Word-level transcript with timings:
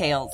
details. 0.00 0.32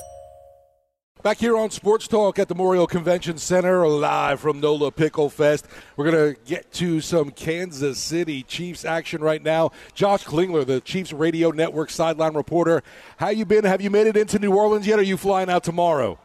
Back 1.23 1.39
here 1.39 1.57
on 1.57 1.71
Sports 1.71 2.07
Talk 2.07 2.39
at 2.39 2.47
the 2.47 2.55
Memorial 2.55 2.87
Convention 2.87 3.37
Center, 3.37 3.87
live 3.87 4.39
from 4.39 4.61
NOLA 4.61 4.91
Pickle 4.91 5.29
Fest. 5.29 5.67
We're 5.95 6.09
going 6.11 6.35
to 6.35 6.41
get 6.45 6.71
to 6.73 7.01
some 7.01 7.31
Kansas 7.31 7.99
City 7.99 8.43
Chiefs 8.43 8.85
action 8.85 9.21
right 9.21 9.43
now. 9.43 9.71
Josh 9.93 10.23
Klingler, 10.23 10.65
the 10.65 10.79
Chiefs 10.79 11.11
Radio 11.11 11.49
Network 11.49 11.89
sideline 11.89 12.35
reporter. 12.35 12.83
How 13.17 13.29
you 13.29 13.45
been? 13.45 13.65
Have 13.65 13.81
you 13.81 13.89
made 13.89 14.07
it 14.07 14.15
into 14.15 14.37
New 14.37 14.53
Orleans 14.53 14.85
yet? 14.85 14.99
Or 14.99 15.01
are 15.01 15.05
you 15.05 15.17
flying 15.17 15.49
out 15.49 15.63
tomorrow? 15.63 16.19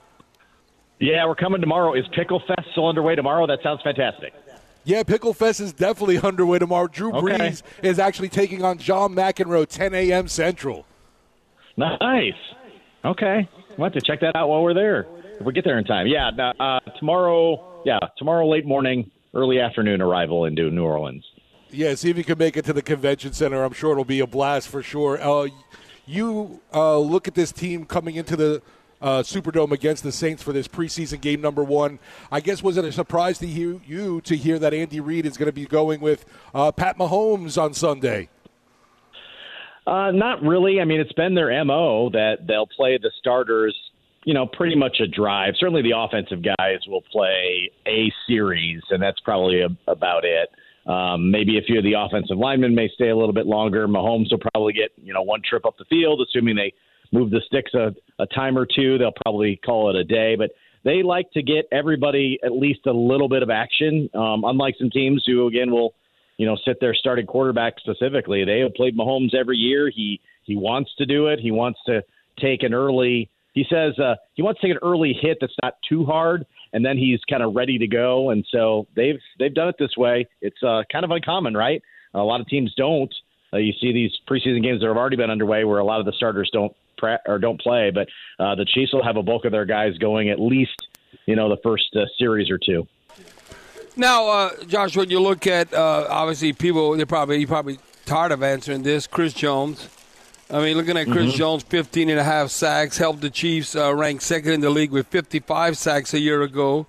Yeah, 1.00 1.26
we're 1.26 1.34
coming 1.36 1.60
tomorrow. 1.60 1.94
Is 1.94 2.04
Pickle 2.14 2.42
Fest 2.46 2.68
still 2.72 2.86
underway 2.86 3.16
tomorrow? 3.16 3.46
That 3.46 3.60
sounds 3.62 3.80
fantastic. 3.82 4.34
Yeah, 4.84 5.02
Pickle 5.04 5.32
Fest 5.32 5.58
is 5.60 5.72
definitely 5.72 6.18
underway 6.22 6.58
tomorrow. 6.58 6.86
Drew 6.86 7.12
okay. 7.14 7.38
Brees 7.38 7.62
is 7.82 7.98
actually 7.98 8.28
taking 8.28 8.62
on 8.62 8.78
John 8.78 9.14
McEnroe, 9.14 9.66
10 9.66 9.94
a.m. 9.94 10.28
Central. 10.28 10.84
Nice. 11.76 12.34
Okay, 13.04 13.48
we'll 13.76 13.86
have 13.86 13.92
to 13.94 14.00
check 14.00 14.20
that 14.20 14.36
out 14.36 14.48
while 14.48 14.62
we're 14.62 14.74
there. 14.74 15.06
If 15.38 15.46
we 15.46 15.52
get 15.52 15.64
there 15.64 15.78
in 15.78 15.84
time. 15.84 16.06
Yeah, 16.06 16.28
uh, 16.60 16.80
tomorrow. 16.98 17.82
Yeah, 17.84 17.98
tomorrow 18.16 18.48
late 18.48 18.64
morning, 18.64 19.10
early 19.34 19.58
afternoon 19.58 20.00
arrival 20.00 20.44
into 20.44 20.70
New 20.70 20.84
Orleans. 20.84 21.24
Yeah, 21.70 21.94
see 21.94 22.10
if 22.10 22.16
you 22.16 22.22
can 22.22 22.38
make 22.38 22.56
it 22.56 22.64
to 22.66 22.72
the 22.72 22.82
convention 22.82 23.32
center. 23.32 23.64
I'm 23.64 23.72
sure 23.72 23.92
it'll 23.92 24.04
be 24.04 24.20
a 24.20 24.26
blast 24.26 24.68
for 24.68 24.82
sure. 24.82 25.20
Uh, 25.20 25.48
you 26.06 26.60
uh, 26.72 26.98
look 26.98 27.26
at 27.26 27.34
this 27.34 27.50
team 27.50 27.86
coming 27.86 28.16
into 28.16 28.36
the 28.36 28.62
uh, 29.00 29.22
Superdome 29.22 29.72
against 29.72 30.04
the 30.04 30.12
Saints 30.12 30.42
for 30.42 30.52
this 30.52 30.68
preseason 30.68 31.20
game 31.20 31.40
number 31.40 31.64
one. 31.64 31.98
I 32.30 32.40
guess 32.40 32.62
was 32.62 32.76
it 32.76 32.84
a 32.84 32.92
surprise 32.92 33.38
to 33.38 33.46
hear 33.46 33.80
you 33.84 34.20
to 34.20 34.36
hear 34.36 34.58
that 34.60 34.72
Andy 34.72 35.00
Reid 35.00 35.26
is 35.26 35.36
going 35.36 35.46
to 35.46 35.52
be 35.52 35.64
going 35.64 36.00
with 36.00 36.24
uh, 36.54 36.70
Pat 36.70 36.98
Mahomes 36.98 37.60
on 37.60 37.74
Sunday? 37.74 38.28
Uh, 39.86 40.10
not 40.12 40.42
really. 40.42 40.80
I 40.80 40.84
mean, 40.84 41.00
it's 41.00 41.12
been 41.12 41.34
their 41.34 41.64
mo 41.64 42.10
that 42.10 42.46
they'll 42.46 42.66
play 42.66 42.98
the 42.98 43.10
starters. 43.18 43.76
You 44.24 44.34
know, 44.34 44.46
pretty 44.46 44.76
much 44.76 45.00
a 45.00 45.08
drive. 45.08 45.54
Certainly, 45.58 45.82
the 45.82 45.96
offensive 45.96 46.44
guys 46.44 46.78
will 46.86 47.02
play 47.10 47.70
a 47.86 48.12
series, 48.28 48.80
and 48.90 49.02
that's 49.02 49.18
probably 49.20 49.62
a, 49.62 49.68
about 49.90 50.24
it. 50.24 50.48
Um, 50.88 51.30
maybe 51.30 51.58
a 51.58 51.62
few 51.62 51.78
of 51.78 51.84
the 51.84 51.94
offensive 51.94 52.36
linemen 52.36 52.74
may 52.74 52.88
stay 52.94 53.08
a 53.08 53.16
little 53.16 53.32
bit 53.32 53.46
longer. 53.46 53.88
Mahomes 53.88 54.30
will 54.30 54.42
probably 54.52 54.72
get 54.72 54.90
you 54.96 55.12
know 55.12 55.22
one 55.22 55.40
trip 55.48 55.66
up 55.66 55.76
the 55.76 55.84
field, 55.86 56.20
assuming 56.20 56.54
they 56.54 56.72
move 57.12 57.30
the 57.30 57.40
sticks 57.46 57.74
a, 57.74 57.94
a 58.20 58.26
time 58.26 58.56
or 58.56 58.66
two. 58.66 58.98
They'll 58.98 59.14
probably 59.24 59.60
call 59.64 59.90
it 59.90 59.96
a 59.96 60.04
day, 60.04 60.36
but 60.36 60.50
they 60.84 61.02
like 61.02 61.30
to 61.32 61.42
get 61.42 61.66
everybody 61.72 62.38
at 62.44 62.52
least 62.52 62.86
a 62.86 62.92
little 62.92 63.28
bit 63.28 63.42
of 63.42 63.50
action. 63.50 64.08
Um, 64.14 64.44
unlike 64.44 64.74
some 64.78 64.90
teams 64.90 65.24
who 65.26 65.46
again 65.46 65.70
will 65.70 65.94
you 66.42 66.48
know, 66.48 66.56
sit 66.64 66.78
there 66.80 66.92
starting 66.92 67.24
quarterback 67.24 67.74
specifically. 67.78 68.44
They 68.44 68.58
have 68.58 68.74
played 68.74 68.96
Mahomes 68.96 69.32
every 69.32 69.56
year. 69.56 69.88
He 69.94 70.20
he 70.42 70.56
wants 70.56 70.90
to 70.98 71.06
do 71.06 71.28
it. 71.28 71.38
He 71.38 71.52
wants 71.52 71.78
to 71.86 72.02
take 72.40 72.64
an 72.64 72.74
early. 72.74 73.30
He 73.54 73.64
says 73.70 73.96
uh, 74.00 74.16
he 74.34 74.42
wants 74.42 74.60
to 74.60 74.66
take 74.66 74.74
an 74.74 74.80
early 74.82 75.12
hit 75.12 75.38
that's 75.40 75.54
not 75.62 75.74
too 75.88 76.04
hard, 76.04 76.44
and 76.72 76.84
then 76.84 76.98
he's 76.98 77.20
kind 77.30 77.44
of 77.44 77.54
ready 77.54 77.78
to 77.78 77.86
go. 77.86 78.30
And 78.30 78.44
so 78.50 78.88
they've 78.96 79.20
they've 79.38 79.54
done 79.54 79.68
it 79.68 79.76
this 79.78 79.96
way. 79.96 80.26
It's 80.40 80.60
uh, 80.64 80.82
kind 80.90 81.04
of 81.04 81.12
uncommon, 81.12 81.56
right? 81.56 81.80
A 82.12 82.18
lot 82.18 82.40
of 82.40 82.48
teams 82.48 82.74
don't. 82.76 83.14
Uh, 83.52 83.58
you 83.58 83.72
see 83.80 83.92
these 83.92 84.10
preseason 84.28 84.64
games 84.64 84.80
that 84.80 84.88
have 84.88 84.96
already 84.96 85.14
been 85.14 85.30
underway 85.30 85.62
where 85.62 85.78
a 85.78 85.84
lot 85.84 86.00
of 86.00 86.06
the 86.06 86.12
starters 86.12 86.50
don't 86.52 86.74
pre- 86.98 87.18
or 87.28 87.38
don't 87.38 87.60
play, 87.60 87.92
but 87.94 88.08
uh, 88.42 88.56
the 88.56 88.64
Chiefs 88.64 88.92
will 88.92 89.04
have 89.04 89.16
a 89.16 89.22
bulk 89.22 89.44
of 89.44 89.52
their 89.52 89.64
guys 89.64 89.96
going 89.98 90.28
at 90.28 90.40
least, 90.40 90.88
you 91.26 91.36
know, 91.36 91.48
the 91.48 91.60
first 91.62 91.94
uh, 91.94 92.06
series 92.18 92.50
or 92.50 92.58
two. 92.58 92.88
Now, 93.96 94.28
uh, 94.28 94.64
Josh, 94.64 94.96
when 94.96 95.10
you 95.10 95.20
look 95.20 95.46
at 95.46 95.72
uh, 95.74 96.06
obviously 96.08 96.52
people, 96.52 96.96
they 96.96 97.04
probably 97.04 97.38
you 97.38 97.46
probably 97.46 97.78
tired 98.06 98.32
of 98.32 98.42
answering 98.42 98.82
this. 98.82 99.06
Chris 99.06 99.34
Jones. 99.34 99.88
I 100.50 100.60
mean, 100.60 100.76
looking 100.76 100.96
at 100.98 101.06
Chris 101.06 101.28
mm-hmm. 101.28 101.38
Jones, 101.38 101.62
15 101.62 102.10
and 102.10 102.18
a 102.18 102.24
half 102.24 102.50
sacks, 102.50 102.98
helped 102.98 103.22
the 103.22 103.30
Chiefs 103.30 103.74
uh, 103.74 103.94
rank 103.94 104.20
second 104.20 104.52
in 104.52 104.60
the 104.60 104.70
league 104.70 104.90
with 104.90 105.06
55 105.06 105.78
sacks 105.78 106.12
a 106.12 106.20
year 106.20 106.42
ago. 106.42 106.86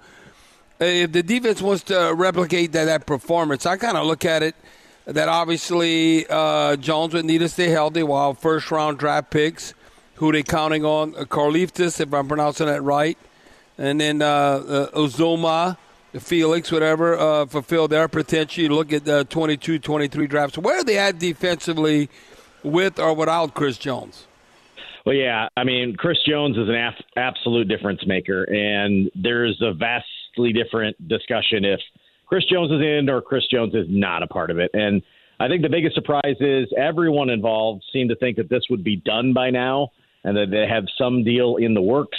Uh, 0.82 0.86
if 0.86 1.12
the 1.14 1.24
defense 1.24 1.62
wants 1.62 1.84
to 1.84 2.14
replicate 2.14 2.74
that, 2.74 2.86
that 2.86 3.06
performance, 3.06 3.66
I 3.66 3.78
kind 3.78 3.96
of 3.96 4.06
look 4.06 4.26
at 4.26 4.44
it 4.44 4.56
that 5.06 5.30
obviously 5.30 6.26
uh, 6.30 6.76
Jones 6.78 7.14
would 7.14 7.26
need 7.26 7.40
to 7.40 7.50
stay 7.50 7.70
healthy 7.70 8.04
while 8.04 8.34
first 8.34 8.72
round 8.72 8.98
draft 8.98 9.30
picks, 9.32 9.74
who 10.16 10.32
they 10.32 10.44
counting 10.44 10.86
on, 10.86 11.16
uh, 11.16 11.26
if 11.30 12.14
I'm 12.14 12.28
pronouncing 12.28 12.68
that 12.68 12.82
right, 12.82 13.18
and 13.78 14.00
then 14.00 14.22
uh, 14.22 14.26
uh, 14.26 14.92
Uzomah 14.92 15.78
Felix, 16.20 16.72
whatever, 16.72 17.18
uh, 17.18 17.46
fulfill 17.46 17.88
their 17.88 18.08
potential. 18.08 18.64
You 18.64 18.70
look 18.70 18.94
at 18.94 19.06
the 19.06 19.26
22 19.26 19.80
23 19.80 20.28
drafts. 20.28 20.58
Where 20.58 20.80
are 20.80 20.84
they 20.84 20.98
at 20.98 21.20
defensively 21.20 22.10
with 22.64 23.00
or 23.00 23.14
without 23.14 23.54
Chris 23.54 23.78
Jones? 23.78 24.28
Well, 25.06 25.16
yeah. 25.16 25.50
I 25.58 25.64
mean, 25.64 25.96
Chris 25.98 26.18
Jones 26.28 26.58
is 26.58 26.70
an 26.70 26.76
af- 26.76 27.06
absolute 27.18 27.68
difference 27.68 28.06
maker, 28.06 28.44
and 28.44 29.12
there's 29.16 29.62
a 29.62 29.74
vastly 29.74 30.54
different 30.54 30.96
discussion 31.08 31.66
if 31.66 31.80
Chris 32.26 32.46
Jones 32.46 32.72
is 32.72 32.82
in 32.82 33.10
or 33.10 33.22
Chris 33.22 33.44
Jones 33.52 33.74
is 33.76 33.86
not 33.90 34.24
a 34.24 34.28
part 34.28 34.50
of 34.50 34.60
it. 34.60 34.72
And 34.74 35.02
I 35.40 35.48
think 35.48 35.62
the 35.62 35.70
biggest 35.70 35.96
surprise 35.96 36.38
is 36.40 36.68
everyone 36.78 37.30
involved 37.30 37.84
seemed 37.92 38.10
to 38.12 38.16
think 38.16 38.38
that 38.38 38.50
this 38.50 38.64
would 38.70 38.84
be 38.84 38.96
done 38.96 39.34
by 39.34 39.50
now 39.50 39.92
and 40.24 40.38
that 40.38 40.52
they 40.52 40.66
have 40.68 40.86
some 40.98 41.24
deal 41.24 41.58
in 41.58 41.74
the 41.74 41.82
works. 41.82 42.18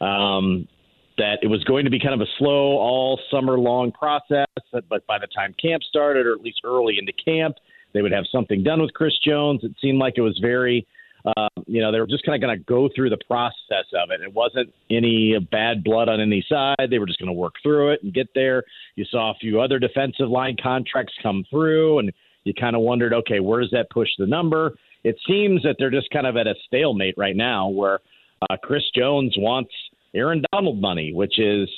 Um, 0.00 0.68
that 1.18 1.38
it 1.42 1.48
was 1.48 1.62
going 1.64 1.84
to 1.84 1.90
be 1.90 1.98
kind 1.98 2.14
of 2.14 2.20
a 2.20 2.30
slow, 2.38 2.78
all 2.78 3.20
summer 3.30 3.58
long 3.58 3.92
process, 3.92 4.46
but 4.88 5.06
by 5.06 5.18
the 5.18 5.26
time 5.26 5.54
camp 5.60 5.82
started, 5.82 6.26
or 6.26 6.32
at 6.32 6.40
least 6.40 6.60
early 6.64 6.96
into 6.98 7.12
camp, 7.12 7.56
they 7.92 8.02
would 8.02 8.12
have 8.12 8.24
something 8.30 8.62
done 8.62 8.80
with 8.80 8.94
Chris 8.94 9.12
Jones. 9.24 9.62
It 9.64 9.72
seemed 9.80 9.98
like 9.98 10.14
it 10.16 10.20
was 10.20 10.38
very, 10.40 10.86
uh, 11.24 11.48
you 11.66 11.80
know, 11.80 11.90
they 11.90 12.00
were 12.00 12.06
just 12.06 12.24
kind 12.24 12.42
of 12.42 12.46
going 12.46 12.56
to 12.56 12.64
go 12.64 12.88
through 12.94 13.10
the 13.10 13.18
process 13.26 13.86
of 14.00 14.10
it. 14.10 14.20
It 14.20 14.32
wasn't 14.32 14.72
any 14.90 15.36
bad 15.50 15.82
blood 15.82 16.08
on 16.08 16.20
any 16.20 16.44
side. 16.48 16.88
They 16.88 16.98
were 16.98 17.06
just 17.06 17.18
going 17.18 17.28
to 17.28 17.32
work 17.32 17.54
through 17.62 17.92
it 17.92 18.02
and 18.02 18.14
get 18.14 18.28
there. 18.34 18.62
You 18.94 19.04
saw 19.04 19.32
a 19.32 19.34
few 19.40 19.60
other 19.60 19.78
defensive 19.78 20.28
line 20.28 20.56
contracts 20.62 21.14
come 21.22 21.44
through, 21.50 21.98
and 21.98 22.12
you 22.44 22.54
kind 22.54 22.76
of 22.76 22.82
wondered, 22.82 23.12
okay, 23.12 23.40
where 23.40 23.60
does 23.60 23.70
that 23.72 23.90
push 23.90 24.08
the 24.18 24.26
number? 24.26 24.74
It 25.02 25.16
seems 25.26 25.62
that 25.62 25.76
they're 25.78 25.90
just 25.90 26.10
kind 26.10 26.26
of 26.26 26.36
at 26.36 26.46
a 26.46 26.54
stalemate 26.66 27.14
right 27.16 27.36
now 27.36 27.68
where 27.68 28.00
uh, 28.48 28.56
Chris 28.62 28.84
Jones 28.94 29.34
wants– 29.36 29.72
Aaron 30.14 30.42
Donald 30.52 30.80
money, 30.80 31.12
which 31.12 31.38
is, 31.38 31.68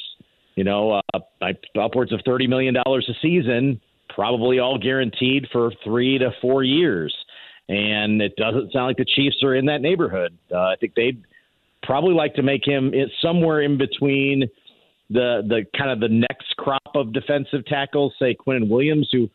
you 0.55 0.65
know, 0.65 1.00
uh, 1.15 1.53
upwards 1.81 2.12
of 2.12 2.21
$30 2.21 2.49
million 2.49 2.77
a 2.77 3.00
season, 3.23 3.81
probably 4.09 4.59
all 4.59 4.79
guaranteed 4.79 5.47
for 5.53 5.73
three 5.85 6.19
to 6.19 6.31
four 6.41 6.62
years. 6.62 7.15
And 7.69 8.21
it 8.21 8.35
doesn't 8.37 8.73
sound 8.73 8.87
like 8.87 8.97
the 8.97 9.05
Chiefs 9.05 9.43
are 9.43 9.55
in 9.55 9.67
that 9.67 9.81
neighborhood. 9.81 10.37
Uh, 10.53 10.59
I 10.59 10.75
think 10.81 10.94
they'd 10.94 11.23
probably 11.82 12.15
like 12.15 12.35
to 12.35 12.43
make 12.43 12.67
him 12.67 12.93
somewhere 13.23 13.62
in 13.62 13.79
between 13.79 14.49
the 15.09 15.43
the 15.47 15.65
kind 15.77 15.91
of 15.91 16.00
the 16.00 16.09
next 16.09 16.56
crop 16.56 16.81
of 16.94 17.12
defensive 17.12 17.65
tackles, 17.67 18.15
say 18.19 18.35
Quinnen 18.35 18.69
Williams, 18.69 19.09
who 19.12 19.29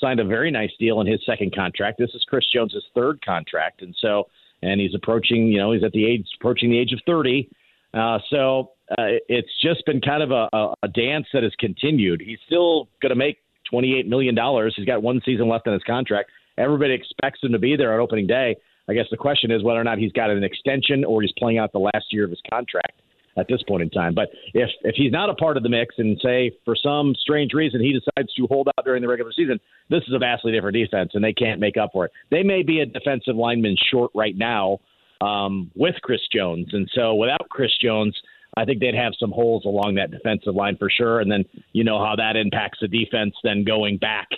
signed 0.00 0.20
a 0.20 0.24
very 0.24 0.50
nice 0.50 0.72
deal 0.78 1.00
in 1.00 1.06
his 1.06 1.20
second 1.24 1.54
contract. 1.54 1.98
This 1.98 2.10
is 2.14 2.24
Chris 2.28 2.44
Jones's 2.52 2.84
third 2.94 3.24
contract, 3.24 3.82
and 3.82 3.94
so 4.00 4.24
and 4.62 4.80
he's 4.80 4.94
approaching, 4.94 5.48
you 5.48 5.58
know, 5.58 5.72
he's 5.72 5.82
at 5.82 5.92
the 5.92 6.06
age 6.06 6.26
approaching 6.38 6.70
the 6.70 6.78
age 6.78 6.92
of 6.92 7.00
thirty. 7.06 7.48
Uh, 7.94 8.18
so 8.30 8.70
uh, 8.92 9.20
it's 9.28 9.50
just 9.62 9.84
been 9.86 10.00
kind 10.00 10.22
of 10.22 10.30
a, 10.30 10.74
a 10.82 10.88
dance 10.88 11.26
that 11.32 11.42
has 11.42 11.52
continued. 11.58 12.22
He's 12.24 12.38
still 12.46 12.88
going 13.00 13.10
to 13.10 13.16
make 13.16 13.38
$28 13.72 14.06
million. 14.06 14.36
He's 14.76 14.86
got 14.86 15.02
one 15.02 15.20
season 15.24 15.48
left 15.48 15.66
on 15.66 15.74
his 15.74 15.82
contract. 15.84 16.30
Everybody 16.58 16.94
expects 16.94 17.40
him 17.42 17.52
to 17.52 17.58
be 17.58 17.76
there 17.76 17.92
on 17.94 18.00
opening 18.00 18.26
day. 18.26 18.56
I 18.88 18.94
guess 18.94 19.06
the 19.10 19.16
question 19.16 19.50
is 19.50 19.62
whether 19.62 19.80
or 19.80 19.84
not 19.84 19.98
he's 19.98 20.12
got 20.12 20.30
an 20.30 20.42
extension 20.42 21.04
or 21.04 21.22
he's 21.22 21.32
playing 21.38 21.58
out 21.58 21.72
the 21.72 21.78
last 21.78 22.06
year 22.10 22.24
of 22.24 22.30
his 22.30 22.40
contract 22.50 23.00
at 23.36 23.46
this 23.48 23.62
point 23.66 23.82
in 23.82 23.90
time. 23.90 24.14
But 24.14 24.28
if 24.52 24.68
if 24.82 24.94
he's 24.96 25.12
not 25.12 25.30
a 25.30 25.34
part 25.34 25.56
of 25.56 25.62
the 25.62 25.68
mix 25.68 25.94
and 25.98 26.18
say 26.22 26.50
for 26.64 26.74
some 26.76 27.14
strange 27.18 27.54
reason 27.54 27.80
he 27.80 27.92
decides 27.92 28.32
to 28.34 28.46
hold 28.46 28.68
out 28.68 28.84
during 28.84 29.02
the 29.02 29.08
regular 29.08 29.32
season, 29.32 29.58
this 29.88 30.02
is 30.08 30.14
a 30.14 30.18
vastly 30.18 30.52
different 30.52 30.76
defense 30.76 31.12
and 31.14 31.24
they 31.24 31.32
can't 31.32 31.60
make 31.60 31.76
up 31.76 31.90
for 31.92 32.06
it. 32.06 32.12
They 32.30 32.42
may 32.42 32.62
be 32.62 32.80
a 32.80 32.86
defensive 32.86 33.36
lineman 33.36 33.76
short 33.90 34.10
right 34.14 34.36
now 34.36 34.80
um, 35.22 35.70
with 35.74 35.94
Chris 36.02 36.20
Jones, 36.34 36.68
and 36.72 36.90
so 36.94 37.14
without 37.14 37.48
Chris 37.48 37.70
Jones. 37.80 38.16
I 38.54 38.66
think 38.66 38.80
they'd 38.80 38.94
have 38.94 39.14
some 39.18 39.30
holes 39.30 39.64
along 39.64 39.94
that 39.94 40.10
defensive 40.10 40.54
line 40.54 40.76
for 40.76 40.90
sure, 40.90 41.20
and 41.20 41.32
then 41.32 41.46
you 41.72 41.84
know 41.84 41.98
how 42.04 42.16
that 42.16 42.36
impacts 42.36 42.80
the 42.82 42.86
defense. 42.86 43.34
Then 43.42 43.64
going 43.64 43.96
back, 43.96 44.28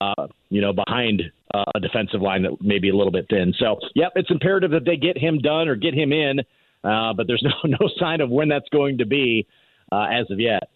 uh, 0.00 0.28
you 0.50 0.60
know, 0.60 0.72
behind 0.72 1.20
uh, 1.52 1.64
a 1.74 1.80
defensive 1.80 2.22
line 2.22 2.44
that 2.44 2.62
may 2.62 2.78
be 2.78 2.90
a 2.90 2.94
little 2.94 3.10
bit 3.10 3.26
thin. 3.28 3.52
So, 3.58 3.80
yep, 3.96 4.12
it's 4.14 4.30
imperative 4.30 4.70
that 4.70 4.84
they 4.84 4.96
get 4.96 5.18
him 5.18 5.38
done 5.38 5.66
or 5.66 5.74
get 5.74 5.94
him 5.94 6.12
in 6.12 6.42
uh, 6.86 7.12
but 7.12 7.26
there's 7.26 7.42
no 7.64 7.76
no 7.78 7.88
sign 7.98 8.20
of 8.20 8.30
when 8.30 8.48
that's 8.48 8.68
going 8.70 8.98
to 8.98 9.06
be 9.06 9.46
uh, 9.90 10.06
as 10.10 10.30
of 10.30 10.40
yet. 10.40 10.70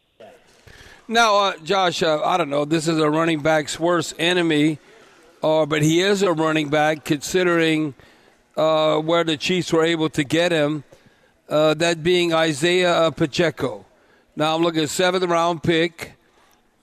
Now, 1.09 1.37
uh, 1.37 1.57
Josh, 1.59 2.03
uh, 2.03 2.23
I 2.23 2.37
don't 2.37 2.51
know. 2.51 2.65
This 2.65 2.87
is 2.87 2.99
a 2.99 3.11
running 3.11 3.41
back's 3.41 3.81
worst 3.81 4.15
enemy, 4.19 4.79
uh, 5.43 5.67
but 5.67 5.83
he 5.83 6.01
is 6.01 6.23
a 6.23 6.33
running 6.33 6.69
back 6.69 7.05
considering 7.05 7.95
uh, 8.61 9.01
where 9.01 9.25
the 9.25 9.37
Chiefs 9.37 9.73
were 9.73 9.85
able 9.85 10.11
to 10.11 10.25
get 10.25 10.53
him. 10.53 10.85
that 11.49 12.03
being 12.03 12.35
Isaiah 12.35 13.11
Pacheco. 13.11 13.85
Now 14.37 14.55
I'm 14.55 14.63
looking 14.63 14.83
at 14.83 14.91
seventh 14.91 15.25
round 15.25 15.63
pick. 15.63 16.15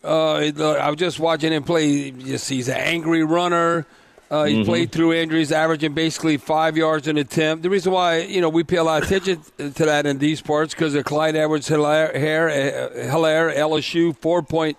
I 0.03 0.89
was 0.89 0.97
just 0.97 1.19
watching 1.19 1.51
him 1.53 1.63
play. 1.63 2.11
Just 2.11 2.49
he's 2.49 2.67
an 2.67 2.77
angry 2.77 3.23
runner. 3.23 3.85
Uh, 4.29 4.43
he's 4.43 4.57
mm-hmm. 4.57 4.65
played 4.65 4.91
through 4.91 5.13
injuries, 5.13 5.53
averaging 5.53 5.93
basically 5.93 6.35
five 6.35 6.75
yards 6.75 7.07
an 7.07 7.17
attempt. 7.17 7.63
The 7.63 7.69
reason 7.69 7.93
why 7.93 8.19
you 8.23 8.41
know 8.41 8.49
we 8.49 8.63
pay 8.63 8.75
a 8.75 8.83
lot 8.83 9.01
of 9.01 9.09
attention 9.09 9.41
to 9.57 9.85
that 9.85 10.05
in 10.05 10.17
these 10.17 10.39
sports 10.39 10.73
because 10.73 10.95
of 10.95 11.05
Clyde 11.05 11.37
Edwards-Helaire, 11.37 12.13
Hilaire, 12.13 13.51
LSU, 13.51 14.15
four 14.17 14.43
point 14.43 14.77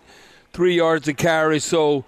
three 0.53 0.77
yards 0.77 1.09
a 1.09 1.15
carry. 1.15 1.61
So, 1.61 2.05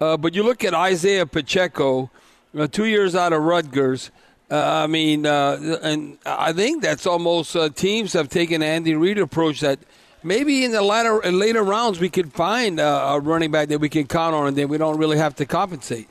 uh, 0.00 0.16
but 0.16 0.34
you 0.34 0.42
look 0.42 0.64
at 0.64 0.72
Isaiah 0.72 1.26
Pacheco, 1.26 2.10
uh, 2.58 2.66
two 2.66 2.86
years 2.86 3.14
out 3.14 3.34
of 3.34 3.42
Rutgers. 3.42 4.10
Uh, 4.50 4.84
I 4.84 4.86
mean, 4.86 5.26
uh, 5.26 5.78
and 5.82 6.18
I 6.24 6.52
think 6.52 6.82
that's 6.82 7.06
almost 7.06 7.54
uh, 7.54 7.68
teams 7.68 8.14
have 8.14 8.28
taken 8.28 8.62
Andy 8.62 8.94
Reid 8.94 9.18
approach 9.18 9.60
that 9.60 9.78
maybe 10.22 10.64
in 10.64 10.72
the 10.72 10.82
latter 10.82 11.20
later 11.30 11.62
rounds 11.62 12.00
we 12.00 12.08
could 12.08 12.32
find 12.32 12.80
a 12.80 13.20
running 13.22 13.50
back 13.50 13.68
that 13.68 13.78
we 13.78 13.88
can 13.88 14.06
count 14.06 14.34
on, 14.34 14.48
and 14.48 14.56
then 14.56 14.68
we 14.68 14.78
don't 14.78 14.98
really 14.98 15.18
have 15.18 15.34
to 15.36 15.46
compensate. 15.46 16.08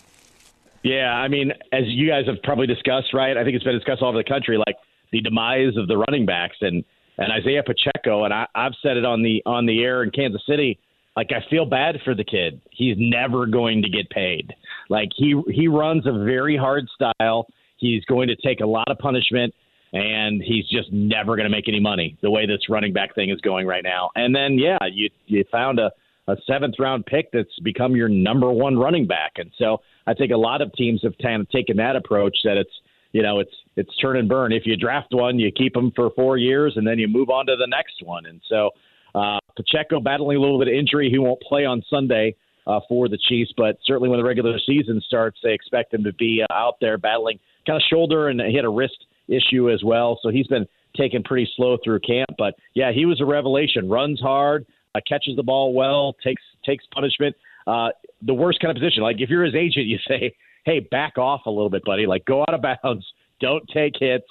Yeah, 0.83 1.11
I 1.11 1.27
mean, 1.27 1.51
as 1.73 1.83
you 1.87 2.07
guys 2.07 2.25
have 2.27 2.41
probably 2.43 2.67
discussed, 2.67 3.13
right? 3.13 3.35
I 3.35 3.43
think 3.43 3.55
it's 3.55 3.65
been 3.65 3.75
discussed 3.75 4.01
all 4.01 4.09
over 4.09 4.19
the 4.19 4.23
country, 4.23 4.57
like 4.57 4.77
the 5.11 5.21
demise 5.21 5.75
of 5.75 5.87
the 5.87 5.97
running 5.97 6.25
backs 6.25 6.57
and 6.61 6.83
and 7.17 7.31
Isaiah 7.31 7.63
Pacheco, 7.63 8.25
and 8.25 8.33
I, 8.33 8.45
I've 8.53 8.73
said 8.83 8.95
it 8.97 9.05
on 9.05 9.23
the 9.23 9.41
on 9.45 9.65
the 9.65 9.83
air 9.83 10.03
in 10.03 10.11
Kansas 10.11 10.41
City. 10.47 10.79
Like 11.15 11.31
I 11.31 11.43
feel 11.49 11.65
bad 11.65 11.95
for 12.05 12.13
the 12.13 12.23
kid. 12.23 12.61
He's 12.69 12.95
never 12.99 13.47
going 13.47 13.81
to 13.81 13.89
get 13.89 14.09
paid. 14.11 14.53
Like 14.89 15.09
he 15.15 15.41
he 15.51 15.67
runs 15.67 16.05
a 16.05 16.11
very 16.11 16.55
hard 16.55 16.87
style. 16.93 17.47
He's 17.77 18.03
going 18.06 18.27
to 18.27 18.35
take 18.35 18.59
a 18.59 18.65
lot 18.65 18.89
of 18.89 18.97
punishment, 18.97 19.53
and 19.94 20.41
he's 20.41 20.68
just 20.68 20.91
never 20.91 21.35
going 21.35 21.50
to 21.50 21.56
make 21.56 21.68
any 21.68 21.79
money 21.79 22.18
the 22.21 22.31
way 22.31 22.45
this 22.45 22.69
running 22.69 22.94
back 22.94 23.15
thing 23.15 23.29
is 23.29 23.39
going 23.41 23.68
right 23.68 23.83
now. 23.83 24.09
And 24.15 24.35
then 24.35 24.57
yeah, 24.57 24.77
you 24.91 25.09
you 25.25 25.44
found 25.51 25.79
a 25.79 25.91
a 26.29 26.35
seventh 26.45 26.75
round 26.77 27.06
pick 27.06 27.31
that's 27.31 27.57
become 27.63 27.95
your 27.95 28.09
number 28.09 28.51
one 28.51 28.77
running 28.77 29.07
back, 29.07 29.33
and 29.38 29.51
so 29.57 29.77
I 30.06 30.13
think 30.13 30.31
a 30.31 30.38
lot 30.38 30.62
of 30.62 30.74
teams 30.74 31.01
have 31.03 31.13
kind 31.21 31.41
of 31.41 31.50
taken 31.50 31.77
that 31.77 31.95
approach 31.95 32.38
that 32.44 32.57
it's 32.57 32.74
you 33.13 33.24
know 33.24 33.39
it's 33.39 33.53
it's 33.75 33.95
turn 33.97 34.18
and 34.18 34.27
burn. 34.27 34.51
If 34.51 34.63
you 34.65 34.75
draft 34.75 35.09
one, 35.12 35.39
you 35.39 35.51
keep 35.51 35.73
them 35.73 35.91
for 35.95 36.09
four 36.15 36.38
years, 36.38 36.73
and 36.75 36.85
then 36.85 37.00
you 37.00 37.07
move 37.07 37.30
on 37.30 37.45
to 37.45 37.56
the 37.56 37.68
next 37.68 38.03
one. 38.03 38.25
And 38.25 38.41
so 38.50 38.71
uh, 39.15 39.39
Pacheco 39.56 40.00
battling 40.00 40.38
a 40.38 40.41
little 40.41 40.59
bit 40.59 40.68
of 40.68 40.73
injury, 40.73 41.09
he 41.09 41.18
won't 41.18 41.41
play 41.41 41.65
on 41.65 41.83
Sunday 41.89 42.35
uh, 42.67 42.79
for 42.87 43.07
the 43.07 43.17
Chiefs, 43.17 43.51
but 43.57 43.77
certainly 43.85 44.09
when 44.09 44.19
the 44.19 44.25
regular 44.25 44.59
season 44.59 45.01
starts, 45.05 45.39
they 45.43 45.53
expect 45.53 45.93
him 45.93 46.03
to 46.03 46.13
be 46.13 46.43
uh, 46.47 46.53
out 46.53 46.75
there 46.79 46.97
battling 46.97 47.39
kind 47.65 47.77
of 47.77 47.83
shoulder, 47.89 48.27
and 48.27 48.39
he 48.41 48.55
had 48.55 48.65
a 48.65 48.69
wrist 48.69 49.05
issue 49.27 49.71
as 49.71 49.83
well. 49.83 50.19
So 50.21 50.29
he's 50.29 50.47
been 50.47 50.67
taken 50.95 51.23
pretty 51.23 51.49
slow 51.55 51.77
through 51.83 51.99
camp. 52.01 52.29
But 52.37 52.55
yeah, 52.73 52.91
he 52.91 53.05
was 53.05 53.21
a 53.21 53.25
revelation. 53.25 53.89
Runs 53.89 54.19
hard, 54.19 54.65
uh, 54.93 54.99
catches 55.07 55.35
the 55.35 55.43
ball 55.43 55.73
well, 55.73 56.15
takes 56.23 56.41
takes 56.65 56.85
punishment 56.93 57.35
uh, 57.67 57.89
the 58.21 58.33
worst 58.33 58.59
kind 58.59 58.75
of 58.75 58.81
position. 58.81 59.03
Like 59.03 59.17
if 59.19 59.29
you're 59.29 59.43
his 59.43 59.53
agent, 59.53 59.85
you 59.85 59.99
say, 60.07 60.33
"Hey, 60.65 60.79
back 60.79 61.17
off 61.17 61.41
a 61.45 61.51
little 61.51 61.69
bit, 61.69 61.83
buddy. 61.85 62.07
Like 62.07 62.25
go 62.25 62.41
out 62.41 62.53
of 62.53 62.61
bounds. 62.61 63.05
Don't 63.39 63.67
take 63.71 63.93
hits." 63.99 64.25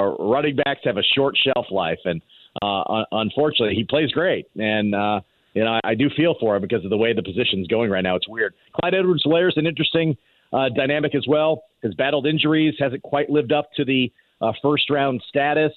Uh, 0.00 0.06
running 0.18 0.56
backs 0.56 0.80
have 0.84 0.96
a 0.96 1.02
short 1.02 1.36
shelf 1.38 1.66
life, 1.70 2.00
and 2.04 2.20
uh, 2.60 3.04
unfortunately, 3.12 3.76
he 3.76 3.84
plays 3.84 4.10
great. 4.10 4.46
And 4.56 4.94
uh, 4.94 5.20
you 5.54 5.64
know, 5.64 5.72
I, 5.72 5.80
I 5.90 5.94
do 5.94 6.08
feel 6.16 6.34
for 6.38 6.56
him 6.56 6.62
because 6.62 6.84
of 6.84 6.90
the 6.90 6.96
way 6.96 7.12
the 7.12 7.22
position's 7.22 7.66
going 7.66 7.90
right 7.90 8.02
now. 8.02 8.16
It's 8.16 8.28
weird. 8.28 8.54
Clyde 8.80 8.94
Edwards-Helaire 8.94 9.48
is 9.48 9.56
an 9.56 9.66
interesting 9.66 10.16
uh, 10.52 10.68
dynamic 10.74 11.14
as 11.14 11.26
well. 11.28 11.62
Has 11.82 11.94
battled 11.94 12.26
injuries, 12.26 12.74
hasn't 12.78 13.02
quite 13.02 13.30
lived 13.30 13.52
up 13.52 13.70
to 13.76 13.84
the 13.84 14.12
uh, 14.40 14.52
first 14.62 14.90
round 14.90 15.22
status. 15.28 15.72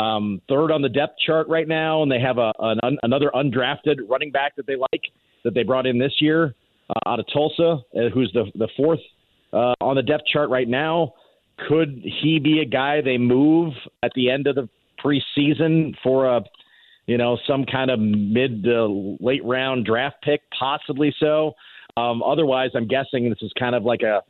Um, 0.00 0.40
third 0.48 0.70
on 0.70 0.82
the 0.82 0.88
depth 0.88 1.18
chart 1.26 1.48
right 1.48 1.66
now, 1.66 2.02
and 2.02 2.10
they 2.10 2.20
have 2.20 2.38
a, 2.38 2.52
an, 2.60 2.98
another 3.02 3.30
undrafted 3.34 3.96
running 4.08 4.30
back 4.30 4.54
that 4.56 4.66
they 4.66 4.76
like 4.76 5.02
that 5.42 5.54
they 5.54 5.64
brought 5.64 5.86
in 5.86 5.98
this 5.98 6.12
year 6.20 6.54
uh, 6.90 7.08
out 7.08 7.18
of 7.18 7.26
Tulsa, 7.32 7.82
uh, 7.96 8.08
who's 8.14 8.30
the 8.32 8.44
the 8.54 8.68
fourth 8.76 9.00
uh, 9.52 9.74
on 9.80 9.96
the 9.96 10.02
depth 10.02 10.24
chart 10.32 10.48
right 10.48 10.68
now. 10.68 11.14
Could 11.68 12.02
he 12.22 12.38
be 12.38 12.60
a 12.60 12.64
guy 12.64 13.00
they 13.00 13.18
move 13.18 13.72
at 14.02 14.12
the 14.14 14.30
end 14.30 14.46
of 14.46 14.54
the 14.54 14.68
preseason 15.04 15.94
for 16.02 16.36
a 16.36 16.42
you 17.10 17.18
know 17.18 17.36
some 17.44 17.64
kind 17.64 17.90
of 17.90 17.98
mid 17.98 18.62
to 18.62 19.16
late 19.18 19.44
round 19.44 19.84
draft 19.84 20.22
pick? 20.22 20.42
Possibly 20.56 21.12
so. 21.18 21.54
Um, 21.96 22.22
otherwise, 22.22 22.70
I'm 22.76 22.86
guessing 22.86 23.28
this 23.28 23.42
is 23.42 23.52
kind 23.58 23.74
of 23.74 23.82
like 23.82 24.02
a 24.02 24.20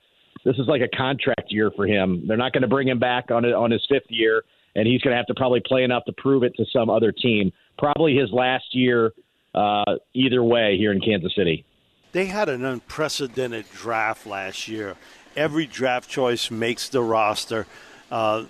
this 0.47 0.57
is 0.57 0.67
like 0.67 0.81
a 0.81 0.97
contract 0.97 1.53
year 1.53 1.71
for 1.77 1.87
him. 1.87 2.25
They're 2.27 2.39
not 2.39 2.55
going 2.55 2.63
to 2.63 2.69
bring 2.69 2.89
him 2.89 2.99
back 2.99 3.31
on 3.31 3.45
on 3.45 3.71
his 3.71 3.85
fifth 3.87 4.09
year, 4.09 4.45
and 4.75 4.87
he's 4.87 5.03
going 5.03 5.13
to 5.13 5.19
have 5.19 5.27
to 5.27 5.35
probably 5.35 5.61
play 5.61 5.83
enough 5.83 6.07
to 6.07 6.13
prove 6.15 6.43
it 6.43 6.55
to 6.57 6.65
some 6.73 6.89
other 6.89 7.13
team. 7.13 7.53
Probably 7.77 8.17
his 8.17 8.33
last 8.33 8.65
year 8.73 9.13
uh, 9.55 9.97
either 10.15 10.43
way 10.43 10.79
here 10.79 10.93
in 10.93 11.03
Kansas 11.03 11.35
City. 11.37 11.67
They 12.13 12.27
had 12.27 12.49
an 12.49 12.65
unprecedented 12.65 13.67
draft 13.73 14.27
last 14.27 14.69
year. 14.69 14.97
Every 15.37 15.67
draft 15.67 16.09
choice 16.09 16.51
makes 16.51 16.89
the 16.89 17.03
roster. 17.03 17.67
Uh, 18.11 18.45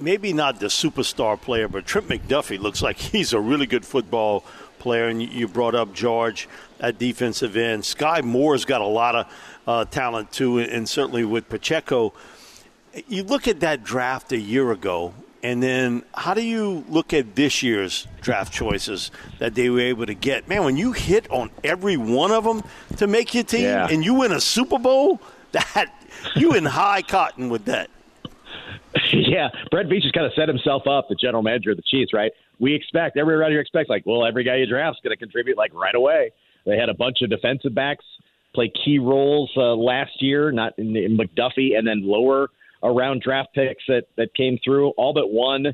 maybe 0.00 0.32
not 0.32 0.60
the 0.60 0.66
superstar 0.66 1.40
player, 1.40 1.68
but 1.68 1.86
Trent 1.86 2.08
McDuffie 2.08 2.58
looks 2.58 2.82
like 2.82 2.98
he's 2.98 3.32
a 3.32 3.40
really 3.40 3.66
good 3.66 3.84
football 3.84 4.44
player. 4.78 5.08
And 5.08 5.22
you 5.22 5.48
brought 5.48 5.74
up 5.74 5.92
George 5.94 6.48
at 6.80 6.98
defensive 6.98 7.56
end. 7.56 7.82
Skyy 7.82 8.22
Moore's 8.24 8.64
got 8.64 8.80
a 8.80 8.86
lot 8.86 9.14
of 9.14 9.26
uh, 9.66 9.84
talent 9.86 10.32
too, 10.32 10.58
and 10.58 10.88
certainly 10.88 11.24
with 11.24 11.48
Pacheco. 11.48 12.12
You 13.06 13.22
look 13.22 13.46
at 13.46 13.60
that 13.60 13.84
draft 13.84 14.32
a 14.32 14.38
year 14.38 14.72
ago, 14.72 15.14
and 15.42 15.62
then 15.62 16.02
how 16.12 16.34
do 16.34 16.42
you 16.42 16.84
look 16.88 17.14
at 17.14 17.36
this 17.36 17.62
year's 17.62 18.06
draft 18.20 18.52
choices 18.52 19.10
that 19.38 19.54
they 19.54 19.70
were 19.70 19.80
able 19.80 20.06
to 20.06 20.14
get? 20.14 20.48
Man, 20.48 20.64
when 20.64 20.76
you 20.76 20.92
hit 20.92 21.30
on 21.30 21.50
every 21.62 21.96
one 21.96 22.32
of 22.32 22.44
them 22.44 22.62
to 22.96 23.06
make 23.06 23.32
your 23.32 23.44
team 23.44 23.62
yeah. 23.62 23.88
and 23.88 24.04
you 24.04 24.14
win 24.14 24.32
a 24.32 24.40
Super 24.40 24.78
Bowl, 24.78 25.20
that 25.52 25.92
you 26.36 26.54
in 26.54 26.64
high 26.64 27.02
cotton 27.02 27.48
with 27.48 27.64
that. 27.66 27.90
yeah, 29.28 29.48
Brett 29.70 29.86
Veach 29.86 30.02
has 30.02 30.12
kind 30.12 30.26
of 30.26 30.32
set 30.34 30.48
himself 30.48 30.86
up, 30.86 31.08
the 31.08 31.14
general 31.14 31.42
manager 31.42 31.70
of 31.70 31.76
the 31.76 31.82
Chiefs, 31.82 32.12
right? 32.12 32.32
We 32.58 32.74
expect 32.74 33.16
everybody 33.16 33.40
around 33.40 33.50
here 33.52 33.60
expects 33.60 33.88
like, 33.88 34.04
well, 34.06 34.24
every 34.24 34.44
guy 34.44 34.56
you 34.56 34.66
draft 34.66 34.98
is 34.98 35.00
going 35.02 35.16
to 35.16 35.18
contribute 35.18 35.56
like 35.56 35.72
right 35.74 35.94
away. 35.94 36.32
They 36.66 36.76
had 36.76 36.88
a 36.88 36.94
bunch 36.94 37.18
of 37.22 37.30
defensive 37.30 37.74
backs 37.74 38.04
play 38.54 38.70
key 38.84 38.98
roles 38.98 39.50
uh, 39.56 39.74
last 39.74 40.20
year, 40.20 40.52
not 40.52 40.78
in, 40.78 40.96
in 40.96 41.16
McDuffie, 41.16 41.76
and 41.76 41.86
then 41.86 42.02
lower 42.02 42.48
around 42.82 43.22
draft 43.22 43.50
picks 43.54 43.82
that 43.88 44.04
that 44.16 44.34
came 44.34 44.58
through. 44.64 44.88
All 44.90 45.12
but 45.12 45.30
one 45.30 45.66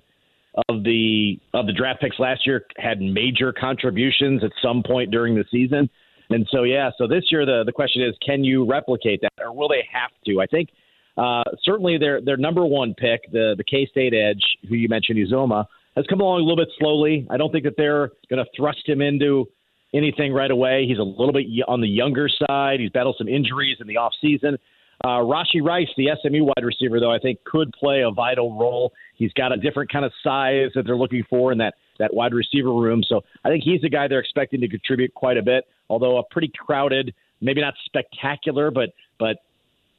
of 0.68 0.84
the 0.84 1.38
of 1.54 1.66
the 1.66 1.72
draft 1.72 2.00
picks 2.00 2.18
last 2.18 2.46
year 2.46 2.64
had 2.76 3.00
major 3.00 3.52
contributions 3.52 4.42
at 4.44 4.50
some 4.62 4.82
point 4.82 5.10
during 5.10 5.34
the 5.34 5.44
season. 5.50 5.88
And 6.30 6.46
so 6.50 6.64
yeah, 6.64 6.90
so 6.98 7.06
this 7.06 7.24
year 7.30 7.46
the 7.46 7.62
the 7.64 7.72
question 7.72 8.02
is, 8.02 8.14
can 8.24 8.44
you 8.44 8.64
replicate 8.64 9.20
that, 9.22 9.32
or 9.38 9.52
will 9.52 9.68
they 9.68 9.86
have 9.92 10.10
to? 10.26 10.40
I 10.40 10.46
think 10.46 10.70
uh, 11.16 11.44
certainly 11.62 11.98
their 11.98 12.20
their 12.20 12.36
number 12.36 12.64
one 12.64 12.94
pick, 12.94 13.30
the 13.32 13.54
the 13.56 13.64
K 13.64 13.86
State 13.90 14.14
edge, 14.14 14.42
who 14.68 14.74
you 14.74 14.88
mentioned, 14.88 15.18
Uzomah, 15.18 15.66
has 15.96 16.04
come 16.08 16.20
along 16.20 16.40
a 16.40 16.44
little 16.44 16.56
bit 16.56 16.72
slowly. 16.78 17.26
I 17.30 17.36
don't 17.36 17.50
think 17.50 17.64
that 17.64 17.74
they're 17.76 18.10
going 18.28 18.44
to 18.44 18.50
thrust 18.56 18.86
him 18.86 19.00
into 19.00 19.48
anything 19.94 20.32
right 20.32 20.50
away. 20.50 20.86
He's 20.86 20.98
a 20.98 21.02
little 21.02 21.32
bit 21.32 21.46
on 21.68 21.80
the 21.80 21.88
younger 21.88 22.28
side. 22.28 22.80
He's 22.80 22.90
battled 22.90 23.16
some 23.18 23.28
injuries 23.28 23.78
in 23.80 23.86
the 23.86 23.96
off 23.96 24.12
season. 24.20 24.58
Uh, 25.04 25.20
Rashee 25.20 25.62
Rice, 25.62 25.88
the 25.96 26.08
SMU 26.22 26.44
wide 26.44 26.64
receiver, 26.64 27.00
though, 27.00 27.12
I 27.12 27.18
think 27.18 27.44
could 27.44 27.70
play 27.72 28.02
a 28.02 28.10
vital 28.10 28.58
role. 28.58 28.92
He's 29.14 29.32
got 29.34 29.52
a 29.52 29.56
different 29.56 29.92
kind 29.92 30.04
of 30.04 30.12
size 30.24 30.70
that 30.74 30.84
they're 30.86 30.96
looking 30.96 31.22
for 31.28 31.52
in 31.52 31.58
that, 31.58 31.74
that 31.98 32.14
wide 32.14 32.32
receiver 32.32 32.72
room. 32.72 33.02
So 33.06 33.22
I 33.44 33.48
think 33.48 33.62
he's 33.62 33.84
a 33.84 33.88
guy 33.88 34.08
they're 34.08 34.20
expecting 34.20 34.60
to 34.62 34.68
contribute 34.68 35.12
quite 35.14 35.36
a 35.36 35.42
bit, 35.42 35.64
although 35.90 36.18
a 36.18 36.22
pretty 36.30 36.50
crowded, 36.58 37.14
maybe 37.40 37.60
not 37.60 37.74
spectacular, 37.84 38.70
but 38.70 38.90
but 39.18 39.38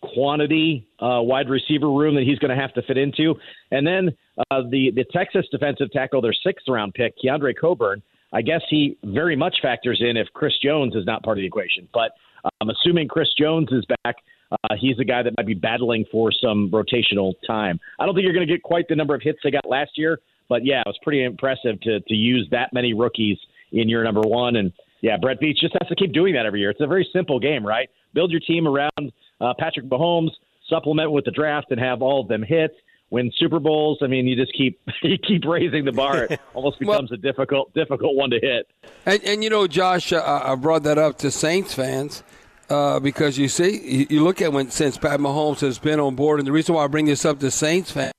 quantity 0.01 0.88
uh, 1.00 1.22
wide 1.22 1.50
receiver 1.50 1.89
room 1.89 2.16
that 2.16 2.24
he's 2.24 2.39
going 2.39 2.56
to 2.56 2.62
have 2.62 2.74
to 2.74 2.82
fit 2.84 2.98
into. 2.98 3.36
And 3.72 3.86
then 3.86 4.16
uh, 4.51 4.62
the 4.70 4.92
the 4.96 5.06
Texas 5.12 5.46
defensive 5.51 5.92
tackle, 5.92 6.22
their 6.22 6.34
sixth 6.34 6.66
round 6.68 6.94
pick, 6.94 7.13
Keondre 7.24 7.54
Coburn. 7.60 8.01
I 8.34 8.42
guess 8.42 8.62
he 8.70 8.98
very 9.06 9.36
much 9.36 9.58
factors 9.62 10.01
in 10.01 10.18
if 10.18 10.27
Chris 10.34 10.54
Jones 10.62 10.96
is 10.96 11.06
not 11.06 11.24
part 11.24 11.38
of 11.38 11.42
the 11.42 11.48
equation. 11.48 11.88
But 11.94 12.12
I'm 12.44 12.70
um, 12.70 12.70
assuming 12.70 13.08
Chris 13.08 13.30
Jones 13.38 13.70
is 13.72 13.86
back. 14.04 14.18
Uh, 14.51 14.75
he's 14.80 15.00
a 15.00 15.04
guy 15.04 15.24
that 15.24 15.34
might 15.38 15.48
be 15.48 15.54
battling 15.54 16.06
for 16.12 16.32
some 16.32 16.70
rotational 16.72 17.34
time. 17.46 17.80
I 18.00 18.06
don't 18.06 18.16
think 18.16 18.24
you're 18.24 18.34
going 18.34 18.48
to 18.48 18.54
get 18.54 18.63
quite 18.63 18.88
the 18.88 18.96
number 18.96 19.16
of 19.16 19.22
hits 19.22 19.39
they 19.44 19.51
got 19.51 19.68
last 19.68 19.92
year, 19.96 20.20
but 20.48 20.66
yeah, 20.66 20.82
it 20.82 20.88
was 20.88 20.98
pretty 21.04 21.24
impressive 21.24 21.80
to 21.82 22.00
to 22.01 22.13
use 22.13 22.48
that 22.51 22.74
many 22.74 22.94
rookies 22.94 23.38
in 23.72 23.89
year 23.89 24.04
number 24.04 24.22
one. 24.22 24.58
And 24.58 24.72
yeah, 25.01 25.18
Brett 25.18 25.39
Veach 25.42 25.58
just 25.58 25.75
has 25.80 25.88
to 25.89 25.96
keep 25.96 26.13
doing 26.13 26.34
that 26.34 26.46
every 26.46 26.60
year. 26.60 26.70
It's 26.70 26.82
a 26.82 26.88
very 26.88 27.08
simple 27.13 27.39
game, 27.39 27.66
right? 27.66 27.89
Build 28.13 28.32
your 28.32 28.39
team 28.42 28.68
around 28.68 29.12
uh, 29.41 29.53
Patrick 29.58 29.88
Mahomes, 29.88 30.32
supplement 30.70 31.12
with 31.12 31.25
the 31.25 31.32
draft, 31.32 31.67
and 31.72 31.79
have 31.79 32.01
all 32.01 32.22
of 32.22 32.27
them 32.27 32.44
hit. 32.44 32.75
Win 33.10 33.32
Super 33.38 33.60
Bowls. 33.60 34.00
I 34.01 34.08
mean, 34.08 34.27
you 34.27 34.36
just 34.36 34.53
keep 34.53 34.79
you 35.01 35.17
keep 35.17 35.46
raising 35.46 35.86
the 35.86 35.91
bar. 35.91 36.25
It 36.25 36.41
almost 36.53 36.79
becomes 36.79 37.10
well, 37.10 37.20
a 37.20 37.22
difficult 37.22 37.74
difficult 37.74 38.15
one 38.15 38.29
to 38.32 38.39
hit. 38.39 38.67
And, 39.06 39.24
and 39.24 39.44
you 39.44 39.50
know, 39.50 39.67
Josh, 39.67 40.12
uh, 40.12 40.41
I 40.44 40.56
brought 40.56 40.84
that 40.84 40.98
up 40.98 41.17
to 41.20 41.32
Saints 41.32 41.74
fans. 41.74 42.24
Uh, 42.70 43.00
because 43.00 43.38
you 43.38 43.48
see, 43.48 44.08
you, 44.10 44.22
look 44.25 44.41
at 44.41 44.51
when 44.51 44.70
since 44.70 44.98
Pat 44.98 45.22
Mahomes 45.22 45.62
has 45.62 45.79
been 45.79 46.01
on 46.01 46.15
board, 46.15 46.39
and 46.39 46.46
the 46.46 46.51
reason 46.51 46.75
why 46.75 46.84
I 46.84 46.88
bring 46.88 47.06
this 47.06 47.24
up 47.24 47.39
to 47.39 47.50
Saints 47.50 47.91
fans 47.91 48.12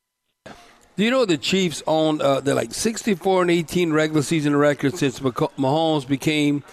do 0.98 1.04
you 1.04 1.12
know 1.12 1.24
the 1.24 1.38
Chiefs 1.38 1.80
own 1.86 2.20
uh, 2.20 2.40
they're 2.40 2.56
like 2.56 2.74
64 2.74 3.42
and 3.42 3.50
18 3.52 3.92
regular 3.92 4.20
season 4.20 4.56
record 4.56 4.96
since 4.96 5.20
Mahomes 5.20 6.06
became 6.06 6.64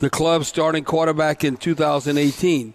the 0.00 0.10
club's 0.10 0.48
starting 0.48 0.82
quarterback 0.82 1.44
in 1.44 1.56
2018. 1.56 2.74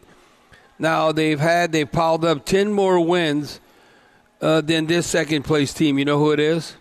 Now 0.79 1.11
they've 1.11 1.39
had 1.39 1.71
they've 1.71 1.91
piled 1.91 2.25
up 2.25 2.45
10 2.45 2.71
more 2.71 2.99
wins 2.99 3.59
uh, 4.41 4.61
than 4.61 4.87
this 4.87 5.07
second 5.07 5.43
place 5.43 5.73
team. 5.73 5.97
You 5.97 6.05
know 6.05 6.19
who 6.19 6.31
it 6.31 6.39
is? 6.39 6.75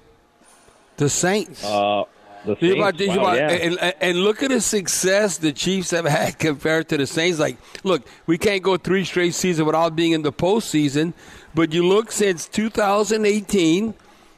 The 0.97 1.09
Saints. 1.09 1.65
Uh, 1.65 2.05
the 2.45 2.57
Saints. 2.57 2.77
About, 2.77 3.01
wow, 3.01 3.15
about, 3.15 3.37
yeah. 3.37 3.49
and, 3.51 3.95
and, 4.01 4.19
look 4.19 4.43
at 4.43 4.51
the 4.51 4.61
success 4.61 5.39
the 5.39 5.53
Chiefs 5.53 5.91
have 5.93 6.05
had 6.05 6.39
compared 6.39 6.89
to 6.89 6.97
the 6.97 7.07
Saints. 7.07 7.39
Like, 7.39 7.57
look, 7.85 8.07
we 8.27 8.39
can't 8.39 8.63
go 8.63 8.77
three 8.77 9.05
straight 9.05 9.35
seasons 9.35 9.65
without 9.65 9.95
being 9.95 10.13
in 10.13 10.23
the 10.23 10.33
postseason. 10.33 11.13
But 11.55 11.73
you 11.73 11.87
look 11.87 12.11
since 12.11 12.49
2018, 12.49 13.95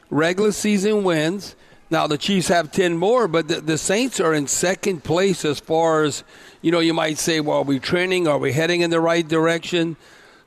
regular 0.09 0.51
season 0.51 1.03
wins. 1.03 1.55
Now 1.89 2.07
the 2.07 2.17
Chiefs 2.17 2.47
have 2.47 2.71
ten 2.71 2.97
more, 2.97 3.27
but 3.27 3.47
the, 3.47 3.61
the, 3.61 3.77
Saints 3.77 4.19
are 4.19 4.33
in 4.33 4.47
second 4.47 5.03
place 5.03 5.45
as 5.45 5.59
far 5.59 6.03
as 6.03 6.23
you 6.61 6.71
know. 6.71 6.79
You 6.79 6.93
might 6.93 7.17
say, 7.19 7.39
"Well, 7.39 7.59
are 7.59 7.63
we 7.63 7.79
training? 7.79 8.27
Are 8.27 8.39
we 8.39 8.53
heading 8.53 8.81
in 8.81 8.89
the 8.89 8.99
right 8.99 9.27
direction?" 9.27 9.95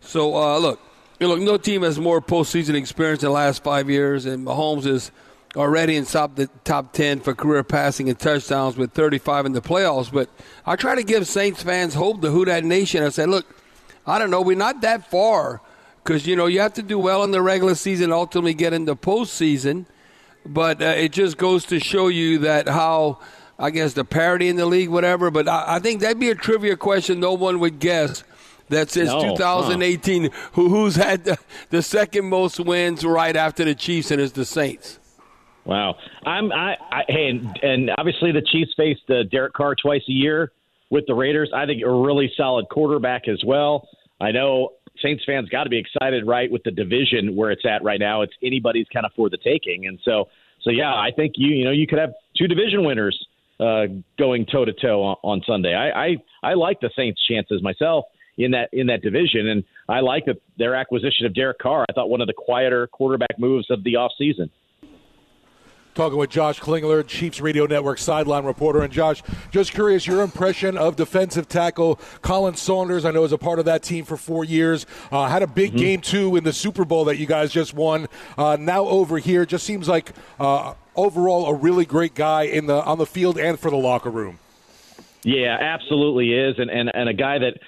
So 0.00 0.37
uh, 0.37 0.59
look, 0.59 0.80
look, 1.21 1.40
no 1.40 1.57
team 1.57 1.83
has 1.83 1.99
more 1.99 2.21
postseason 2.21 2.75
experience 2.75 3.23
in 3.23 3.28
the 3.28 3.33
last 3.33 3.62
five 3.62 3.88
years, 3.88 4.26
and 4.26 4.45
Mahomes 4.45 4.87
is 4.87 5.12
already 5.57 5.97
in 5.97 6.04
top 6.04 6.35
the 6.35 6.49
top 6.64 6.92
ten 6.92 7.21
for 7.21 7.35
career 7.35 7.62
passing 7.62 8.09
and 8.09 8.18
touchdowns 8.18 8.76
with 8.76 8.92
35 8.92 9.47
in 9.47 9.52
the 9.52 9.62
playoffs. 9.62 10.12
But 10.12 10.28
I 10.66 10.76
try 10.76 10.95
to 10.95 11.02
give 11.02 11.26
Saints 11.26 11.62
fans 11.62 11.95
hope 11.95 12.21
to 12.23 12.30
Who 12.30 12.45
Dat 12.45 12.64
Nation. 12.64 13.02
I 13.02 13.09
said, 13.11 13.28
look, 13.28 13.47
I 14.07 14.18
don't 14.18 14.30
know, 14.30 14.42
we're 14.42 14.57
not 14.57 14.80
that 14.83 15.11
far 15.11 15.61
because 16.02 16.26
you 16.26 16.37
know 16.37 16.47
you 16.47 16.61
have 16.61 16.75
to 16.75 16.83
do 16.83 16.99
well 16.99 17.23
in 17.25 17.30
the 17.30 17.42
regular 17.42 17.75
season, 17.75 18.12
ultimately 18.12 18.54
get 18.54 18.73
into 18.73 18.97
postseason. 18.97 19.87
But 20.47 20.80
uh, 20.80 20.87
it 20.87 21.12
just 21.12 21.37
goes 21.37 21.64
to 21.66 21.80
show 21.80 22.09
you 22.09 22.38
that 22.38 22.68
how 22.68 23.18
I 23.59 23.71
guess 23.71 23.95
the 23.95 24.04
parity 24.04 24.49
in 24.49 24.57
the 24.57 24.66
league, 24.66 24.88
whatever. 24.88 25.30
But 25.30 25.49
I, 25.49 25.76
I 25.76 25.78
think 25.80 26.00
that'd 26.00 26.21
be 26.21 26.30
a 26.30 26.35
trivia 26.35 26.76
question 26.76 27.21
no 27.21 27.35
one 27.35 27.59
would 27.61 27.78
guess. 27.78 28.25
That 28.71 28.90
since 28.90 29.09
no, 29.09 29.35
2018, 29.35 30.25
huh. 30.25 30.30
who, 30.52 30.68
who's 30.68 30.97
had 30.97 31.25
the, 31.25 31.38
the 31.71 31.80
second 31.83 32.26
most 32.26 32.61
wins 32.61 33.02
right 33.02 33.35
after 33.35 33.64
the 33.64 33.75
Chiefs, 33.75 34.11
and 34.11 34.21
it's 34.21 34.33
the 34.33 34.45
Saints. 34.45 34.99
Wow, 35.64 35.97
I'm 36.25 36.52
I, 36.52 36.76
I 36.90 37.02
hey, 37.09 37.28
and, 37.28 37.59
and 37.62 37.90
obviously 37.97 38.30
the 38.33 38.42
Chiefs 38.42 38.73
faced 38.76 39.09
uh, 39.09 39.23
Derek 39.30 39.54
Carr 39.54 39.75
twice 39.75 40.02
a 40.09 40.12
year 40.12 40.52
with 40.90 41.04
the 41.07 41.14
Raiders. 41.14 41.50
I 41.54 41.66
think 41.66 41.83
a 41.83 41.90
really 41.90 42.30
solid 42.37 42.68
quarterback 42.71 43.28
as 43.28 43.42
well. 43.45 43.88
I 44.21 44.33
know 44.33 44.73
Saints 45.02 45.25
fans 45.25 45.49
got 45.49 45.64
to 45.64 45.71
be 45.71 45.78
excited, 45.78 46.26
right, 46.26 46.50
with 46.50 46.62
the 46.64 46.71
division 46.71 47.37
where 47.37 47.50
it's 47.50 47.64
at 47.64 47.83
right 47.83 48.00
now. 48.00 48.23
It's 48.23 48.33
anybody's 48.43 48.87
kind 48.93 49.07
of 49.07 49.12
for 49.14 49.28
the 49.31 49.38
taking, 49.38 49.87
and 49.87 49.99
so 50.05 50.28
so 50.62 50.71
yeah, 50.71 50.93
I 50.93 51.11
think 51.14 51.35
you 51.37 51.55
you 51.55 51.64
know 51.64 51.71
you 51.71 51.87
could 51.87 51.99
have 51.99 52.12
two 52.37 52.47
division 52.47 52.85
winners 52.85 53.19
uh, 53.61 53.85
going 54.19 54.47
toe 54.47 54.64
to 54.64 54.73
toe 54.73 55.17
on 55.23 55.43
Sunday. 55.47 55.75
I, 55.75 56.07
I 56.07 56.17
I 56.43 56.55
like 56.55 56.81
the 56.81 56.90
Saints' 56.97 57.21
chances 57.26 57.62
myself 57.62 58.05
in 58.37 58.52
that 58.52 58.69
in 58.73 58.87
that 58.87 59.02
division, 59.02 59.49
and 59.49 59.64
I 59.88 60.00
like 60.00 60.26
that 60.26 60.40
their 60.57 60.75
acquisition 60.75 61.26
of 61.26 61.35
Derek 61.35 61.59
Carr. 61.59 61.85
I 61.88 61.93
thought 61.93 62.09
one 62.09 62.21
of 62.21 62.26
the 62.26 62.35
quieter 62.35 62.87
quarterback 62.87 63.38
moves 63.38 63.71
of 63.71 63.85
the 63.85 63.95
offseason. 63.95 64.50
Talking 65.99 66.19
with 66.19 66.31
Josh 66.31 66.61
Klingler, 66.61 67.05
Chiefs 67.05 67.40
Radio 67.40 67.67
Network 67.67 67.99
sideline 67.99 68.45
reporter. 68.45 68.83
And 68.83 68.93
Josh, 68.93 69.21
just 69.50 69.73
curious, 69.73 70.07
your 70.07 70.23
impression 70.23 70.78
of 70.78 70.95
defensive 70.95 71.49
tackle 71.49 71.97
Khalen 72.23 72.57
Saunders. 72.57 73.05
I 73.05 73.11
know 73.11 73.23
was 73.23 73.33
a 73.33 73.37
part 73.37 73.59
of 73.59 73.64
that 73.64 73.83
team 73.83 74.05
for 74.05 74.17
four 74.17 74.45
years. 74.45 74.87
Uh, 75.11 75.26
had 75.26 75.43
a 75.43 75.49
big 75.49 75.71
mm-hmm. 75.71 75.78
game 75.78 76.00
too 76.00 76.37
in 76.37 76.45
the 76.45 76.52
Super 76.52 76.85
Bowl 76.85 77.07
that 77.07 77.17
you 77.17 77.26
guys 77.26 77.50
just 77.50 77.75
won. 77.75 78.07
Uh, 78.37 78.57
now 78.61 78.85
over 78.85 79.19
here, 79.19 79.45
just 79.45 79.67
seems 79.67 79.88
like 79.88 80.12
uh, 80.38 80.75
overall 80.95 81.47
a 81.47 81.55
really 81.55 81.85
great 81.85 82.14
guy 82.14 82.43
in 82.43 82.67
the 82.67 82.81
on 82.85 82.99
the 82.99 83.07
field 83.07 83.37
and 83.37 83.59
for 83.59 83.69
the 83.69 83.76
locker 83.76 84.11
room. 84.11 84.38
Yeah, 85.25 85.57
absolutely 85.61 86.33
is, 86.33 86.61
and 86.61 86.71
and, 86.71 86.93
and 86.95 87.09
a 87.09 87.12
guy 87.12 87.40
that 87.40 87.59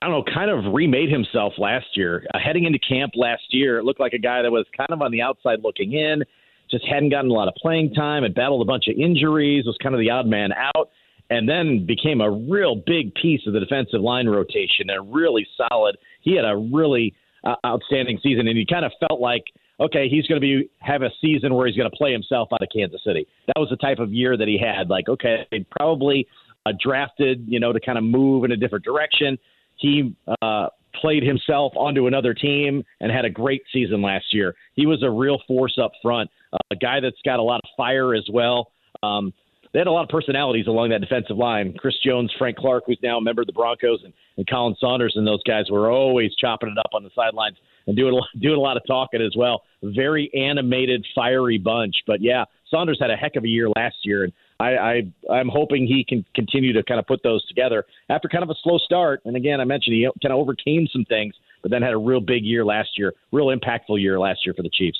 I 0.00 0.08
don't 0.08 0.24
know, 0.24 0.32
kind 0.32 0.50
of 0.50 0.72
remade 0.72 1.10
himself 1.10 1.52
last 1.58 1.98
year. 1.98 2.26
Uh, 2.32 2.38
heading 2.38 2.64
into 2.64 2.78
camp 2.78 3.12
last 3.14 3.42
year, 3.50 3.76
it 3.76 3.84
looked 3.84 4.00
like 4.00 4.14
a 4.14 4.18
guy 4.18 4.40
that 4.40 4.50
was 4.50 4.64
kind 4.74 4.88
of 4.88 5.02
on 5.02 5.10
the 5.10 5.20
outside 5.20 5.58
looking 5.62 5.92
in 5.92 6.24
just 6.70 6.84
hadn't 6.86 7.10
gotten 7.10 7.30
a 7.30 7.34
lot 7.34 7.48
of 7.48 7.54
playing 7.54 7.94
time, 7.94 8.22
had 8.22 8.34
battled 8.34 8.62
a 8.62 8.64
bunch 8.64 8.84
of 8.88 8.96
injuries, 8.98 9.64
was 9.66 9.76
kind 9.82 9.94
of 9.94 10.00
the 10.00 10.10
odd 10.10 10.26
man 10.26 10.50
out, 10.52 10.90
and 11.30 11.48
then 11.48 11.86
became 11.86 12.20
a 12.20 12.30
real 12.30 12.74
big 12.74 13.14
piece 13.14 13.40
of 13.46 13.52
the 13.52 13.60
defensive 13.60 14.00
line 14.00 14.28
rotation 14.28 14.88
and 14.88 15.14
really 15.14 15.46
solid. 15.56 15.96
He 16.20 16.36
had 16.36 16.44
a 16.44 16.56
really 16.56 17.14
uh, 17.44 17.56
outstanding 17.64 18.18
season, 18.22 18.48
and 18.48 18.56
he 18.56 18.66
kind 18.66 18.84
of 18.84 18.92
felt 19.00 19.20
like 19.20 19.44
okay, 19.80 20.08
he's 20.08 20.26
going 20.26 20.40
to 20.40 20.44
be 20.44 20.70
have 20.78 21.02
a 21.02 21.10
season 21.20 21.54
where 21.54 21.66
he's 21.66 21.76
going 21.76 21.90
to 21.90 21.96
play 21.96 22.12
himself 22.12 22.48
out 22.52 22.62
of 22.62 22.68
Kansas 22.74 23.00
City. 23.04 23.26
That 23.46 23.58
was 23.58 23.68
the 23.70 23.76
type 23.76 23.98
of 23.98 24.12
year 24.12 24.36
that 24.36 24.48
he 24.48 24.58
had. 24.58 24.88
Like, 24.88 25.08
okay, 25.08 25.46
probably 25.70 26.26
uh, 26.66 26.72
drafted, 26.80 27.44
you 27.46 27.60
know, 27.60 27.72
to 27.72 27.80
kind 27.80 27.98
of 27.98 28.04
move 28.04 28.44
in 28.44 28.52
a 28.52 28.56
different 28.56 28.84
direction. 28.84 29.38
He 29.76 30.14
uh, 30.40 30.68
played 31.00 31.22
himself 31.22 31.72
onto 31.76 32.06
another 32.06 32.34
team 32.34 32.84
and 33.00 33.12
had 33.12 33.24
a 33.24 33.30
great 33.30 33.62
season 33.72 34.02
last 34.02 34.26
year. 34.32 34.54
He 34.74 34.86
was 34.86 35.02
a 35.02 35.10
real 35.10 35.38
force 35.46 35.78
up 35.82 35.92
front 36.02 36.30
a 36.70 36.76
guy 36.76 37.00
that's 37.00 37.20
got 37.24 37.38
a 37.38 37.42
lot 37.42 37.60
of 37.62 37.70
fire 37.76 38.14
as 38.14 38.26
well. 38.32 38.72
Um, 39.02 39.32
they 39.72 39.80
had 39.80 39.88
a 39.88 39.92
lot 39.92 40.04
of 40.04 40.08
personalities 40.08 40.68
along 40.68 40.90
that 40.90 41.00
defensive 41.00 41.36
line. 41.36 41.74
Chris 41.76 41.94
Jones, 42.04 42.32
Frank 42.38 42.56
Clark, 42.56 42.84
who's 42.86 42.98
now 43.02 43.18
a 43.18 43.20
member 43.20 43.42
of 43.42 43.46
the 43.46 43.52
Broncos, 43.52 44.00
and, 44.04 44.12
and 44.36 44.46
Khalen 44.46 44.76
Saunders, 44.78 45.14
and 45.16 45.26
those 45.26 45.42
guys 45.42 45.64
were 45.68 45.90
always 45.90 46.34
chopping 46.36 46.68
it 46.70 46.78
up 46.78 46.92
on 46.94 47.02
the 47.02 47.10
sidelines 47.14 47.56
and 47.88 47.96
doing 47.96 48.16
a, 48.16 48.38
doing 48.38 48.56
a 48.56 48.60
lot 48.60 48.76
of 48.76 48.84
talking 48.86 49.20
as 49.20 49.34
well. 49.36 49.62
Very 49.82 50.30
animated, 50.32 51.04
fiery 51.14 51.58
bunch. 51.58 51.94
But 52.06 52.22
yeah, 52.22 52.44
Saunders 52.70 52.98
had 53.00 53.10
a 53.10 53.16
heck 53.16 53.34
of 53.34 53.44
a 53.44 53.48
year 53.48 53.68
last 53.74 53.96
year, 54.04 54.22
and 54.22 54.32
I, 54.60 54.76
I 54.76 55.02
I'm 55.30 55.48
hoping 55.48 55.86
he 55.86 56.04
can 56.04 56.24
continue 56.34 56.72
to 56.72 56.82
kind 56.82 57.00
of 57.00 57.06
put 57.06 57.22
those 57.22 57.44
together 57.46 57.84
after 58.08 58.28
kind 58.28 58.44
of 58.44 58.50
a 58.50 58.54
slow 58.62 58.78
start. 58.78 59.20
And 59.24 59.36
again, 59.36 59.60
I 59.60 59.64
mentioned 59.64 59.94
he 59.94 60.08
kind 60.22 60.32
of 60.32 60.38
overcame 60.38 60.86
some 60.92 61.04
things, 61.04 61.34
but 61.62 61.70
then 61.70 61.82
had 61.82 61.92
a 61.92 61.98
real 61.98 62.20
big 62.20 62.44
year 62.44 62.64
last 62.64 62.90
year, 62.96 63.14
real 63.32 63.46
impactful 63.46 64.00
year 64.00 64.18
last 64.18 64.46
year 64.46 64.54
for 64.54 64.62
the 64.62 64.70
Chiefs. 64.70 64.98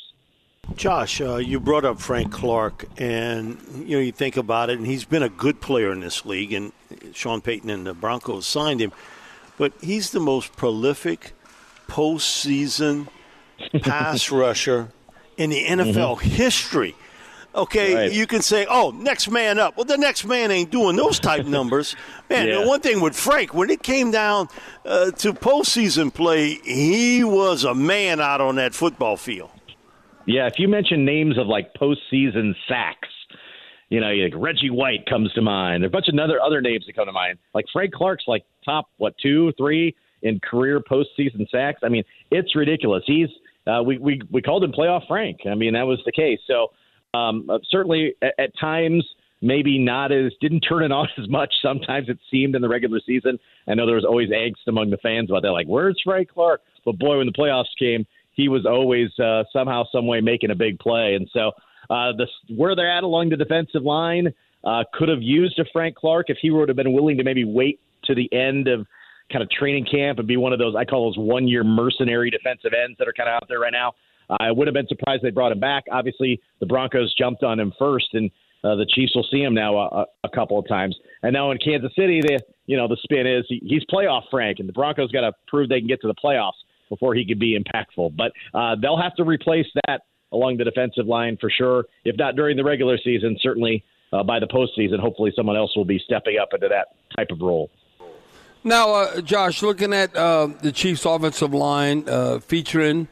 Josh, 0.76 1.20
uh, 1.20 1.36
you 1.36 1.60
brought 1.60 1.84
up 1.84 2.00
Frank 2.00 2.32
Clark, 2.32 2.86
and 2.96 3.58
you 3.76 3.96
know 3.96 4.02
you 4.02 4.12
think 4.12 4.36
about 4.36 4.70
it, 4.70 4.78
and 4.78 4.86
he's 4.86 5.04
been 5.04 5.22
a 5.22 5.28
good 5.28 5.60
player 5.60 5.92
in 5.92 6.00
this 6.00 6.24
league, 6.24 6.52
and 6.52 6.72
Sean 7.12 7.40
Payton 7.40 7.70
and 7.70 7.86
the 7.86 7.94
Broncos 7.94 8.46
signed 8.46 8.80
him, 8.80 8.90
but 9.58 9.72
he's 9.82 10.10
the 10.10 10.20
most 10.20 10.56
prolific 10.56 11.32
postseason 11.86 13.08
pass 13.82 14.30
rusher 14.30 14.90
in 15.36 15.50
the 15.50 15.64
NFL 15.64 16.16
mm-hmm. 16.16 16.28
history. 16.30 16.94
Okay, 17.54 17.94
right. 17.94 18.12
you 18.12 18.26
can 18.26 18.42
say, 18.42 18.66
"Oh, 18.68 18.90
next 18.90 19.30
man 19.30 19.58
up." 19.60 19.76
Well, 19.76 19.84
the 19.84 19.96
next 19.96 20.24
man 20.24 20.50
ain't 20.50 20.70
doing 20.70 20.96
those 20.96 21.20
type 21.20 21.46
numbers. 21.58 21.94
Man, 22.28 22.48
yeah. 22.48 22.66
one 22.66 22.80
thing 22.80 23.00
with 23.00 23.14
Frank, 23.14 23.54
when 23.54 23.70
it 23.70 23.82
came 23.82 24.10
down 24.10 24.48
uh, 24.84 25.12
to 25.12 25.32
postseason 25.32 26.12
play, 26.12 26.54
he 26.64 27.22
was 27.22 27.62
a 27.64 27.74
man 27.74 28.20
out 28.20 28.40
on 28.40 28.56
that 28.56 28.74
football 28.74 29.16
field. 29.16 29.50
Yeah, 30.26 30.46
if 30.46 30.54
you 30.58 30.68
mention 30.68 31.04
names 31.04 31.38
of 31.38 31.46
like 31.46 31.74
postseason 31.74 32.54
sacks, 32.66 33.08
you 33.88 34.00
know, 34.00 34.10
like 34.10 34.32
Reggie 34.34 34.70
White 34.70 35.06
comes 35.06 35.32
to 35.34 35.42
mind. 35.42 35.82
There 35.82 35.86
are 35.86 35.88
a 35.88 35.90
bunch 35.92 36.08
of 36.08 36.18
other 36.18 36.40
other 36.40 36.60
names 36.60 36.86
that 36.86 36.96
come 36.96 37.06
to 37.06 37.12
mind. 37.12 37.38
Like 37.54 37.66
Frank 37.72 37.92
Clark's 37.92 38.24
like 38.26 38.44
top 38.64 38.86
what 38.96 39.14
two, 39.22 39.52
three 39.56 39.94
in 40.22 40.40
career 40.40 40.80
postseason 40.80 41.48
sacks. 41.50 41.80
I 41.84 41.88
mean, 41.88 42.02
it's 42.32 42.56
ridiculous. 42.56 43.04
He's 43.06 43.28
uh, 43.66 43.82
we 43.82 43.98
we 43.98 44.22
we 44.30 44.42
called 44.42 44.64
him 44.64 44.72
playoff 44.72 45.06
Frank. 45.06 45.40
I 45.46 45.54
mean, 45.54 45.74
that 45.74 45.86
was 45.86 46.00
the 46.04 46.12
case. 46.12 46.40
So 46.48 46.72
um, 47.14 47.48
uh, 47.48 47.58
certainly 47.70 48.14
at, 48.22 48.34
at 48.38 48.58
times 48.58 49.04
maybe 49.40 49.78
not 49.78 50.10
as 50.10 50.32
didn't 50.40 50.60
turn 50.60 50.82
it 50.82 50.92
on 50.92 51.08
as 51.18 51.28
much. 51.28 51.52
Sometimes 51.62 52.08
it 52.08 52.18
seemed 52.30 52.54
in 52.54 52.62
the 52.62 52.68
regular 52.68 53.00
season. 53.04 53.38
I 53.68 53.74
know 53.74 53.86
there 53.86 53.94
was 53.94 54.04
always 54.04 54.30
angst 54.30 54.66
among 54.66 54.90
the 54.90 54.96
fans 54.98 55.30
about 55.30 55.42
that, 55.42 55.52
like 55.52 55.66
where's 55.66 56.00
Frank 56.02 56.30
Clark? 56.30 56.62
But 56.84 56.98
boy, 56.98 57.18
when 57.18 57.26
the 57.26 57.32
playoffs 57.32 57.72
came, 57.78 58.06
he 58.32 58.48
was 58.48 58.66
always 58.66 59.08
uh, 59.18 59.44
somehow, 59.52 59.84
some 59.92 60.06
way 60.06 60.20
making 60.20 60.50
a 60.50 60.54
big 60.54 60.78
play. 60.78 61.14
And 61.14 61.28
so 61.32 61.52
uh, 61.88 62.12
the 62.16 62.26
where 62.54 62.74
they're 62.74 62.90
at 62.90 63.04
along 63.04 63.30
the 63.30 63.36
defensive 63.36 63.82
line 63.82 64.34
uh, 64.64 64.84
could 64.92 65.08
have 65.08 65.22
used 65.22 65.58
a 65.58 65.64
Frank 65.72 65.94
Clark 65.94 66.26
if 66.28 66.38
he 66.40 66.50
would 66.50 66.68
have 66.68 66.76
been 66.76 66.92
willing 66.92 67.18
to 67.18 67.24
maybe 67.24 67.44
wait 67.44 67.80
to 68.04 68.14
the 68.14 68.32
end 68.32 68.66
of 68.66 68.86
kind 69.32 69.42
of 69.42 69.50
training 69.50 69.86
camp 69.90 70.18
and 70.18 70.28
be 70.28 70.36
one 70.36 70.52
of 70.52 70.58
those 70.58 70.74
I 70.76 70.84
call 70.84 71.10
those 71.10 71.18
one 71.18 71.48
year 71.48 71.64
mercenary 71.64 72.30
defensive 72.30 72.72
ends 72.72 72.98
that 72.98 73.08
are 73.08 73.12
kind 73.12 73.28
of 73.28 73.34
out 73.34 73.48
there 73.48 73.60
right 73.60 73.72
now. 73.72 73.94
I 74.28 74.50
would 74.50 74.66
have 74.66 74.74
been 74.74 74.88
surprised 74.88 75.22
they 75.22 75.30
brought 75.30 75.52
him 75.52 75.60
back. 75.60 75.84
Obviously, 75.90 76.40
the 76.60 76.66
Broncos 76.66 77.14
jumped 77.14 77.42
on 77.42 77.60
him 77.60 77.72
first, 77.78 78.08
and 78.14 78.30
uh, 78.62 78.74
the 78.74 78.86
Chiefs 78.86 79.14
will 79.14 79.26
see 79.30 79.42
him 79.42 79.54
now 79.54 79.76
a, 79.76 80.06
a 80.24 80.28
couple 80.28 80.58
of 80.58 80.66
times. 80.66 80.96
And 81.22 81.32
now 81.32 81.50
in 81.50 81.58
Kansas 81.58 81.92
City, 81.96 82.20
the 82.20 82.40
you 82.66 82.76
know 82.76 82.88
the 82.88 82.96
spin 83.02 83.26
is 83.26 83.44
he, 83.48 83.60
he's 83.64 83.84
playoff 83.92 84.22
Frank, 84.30 84.58
and 84.58 84.68
the 84.68 84.72
Broncos 84.72 85.10
got 85.12 85.22
to 85.22 85.32
prove 85.48 85.68
they 85.68 85.80
can 85.80 85.88
get 85.88 86.00
to 86.02 86.06
the 86.06 86.14
playoffs 86.14 86.52
before 86.88 87.14
he 87.14 87.24
can 87.26 87.38
be 87.38 87.58
impactful. 87.58 88.16
But 88.16 88.32
uh, 88.52 88.76
they'll 88.80 89.00
have 89.00 89.14
to 89.16 89.24
replace 89.24 89.66
that 89.86 90.02
along 90.32 90.56
the 90.56 90.64
defensive 90.64 91.06
line 91.06 91.36
for 91.40 91.50
sure. 91.50 91.84
If 92.04 92.16
not 92.16 92.36
during 92.36 92.56
the 92.56 92.64
regular 92.64 92.98
season, 92.98 93.36
certainly 93.40 93.84
uh, 94.12 94.22
by 94.22 94.40
the 94.40 94.46
postseason, 94.46 94.98
hopefully 94.98 95.32
someone 95.36 95.56
else 95.56 95.76
will 95.76 95.84
be 95.84 96.00
stepping 96.04 96.38
up 96.40 96.48
into 96.52 96.68
that 96.68 96.88
type 97.16 97.28
of 97.30 97.40
role. 97.40 97.70
Now, 98.62 98.94
uh, 98.94 99.20
Josh, 99.20 99.62
looking 99.62 99.92
at 99.92 100.16
uh, 100.16 100.48
the 100.62 100.72
Chiefs' 100.72 101.04
offensive 101.04 101.52
line 101.52 102.08
uh, 102.08 102.38
featuring, 102.38 103.08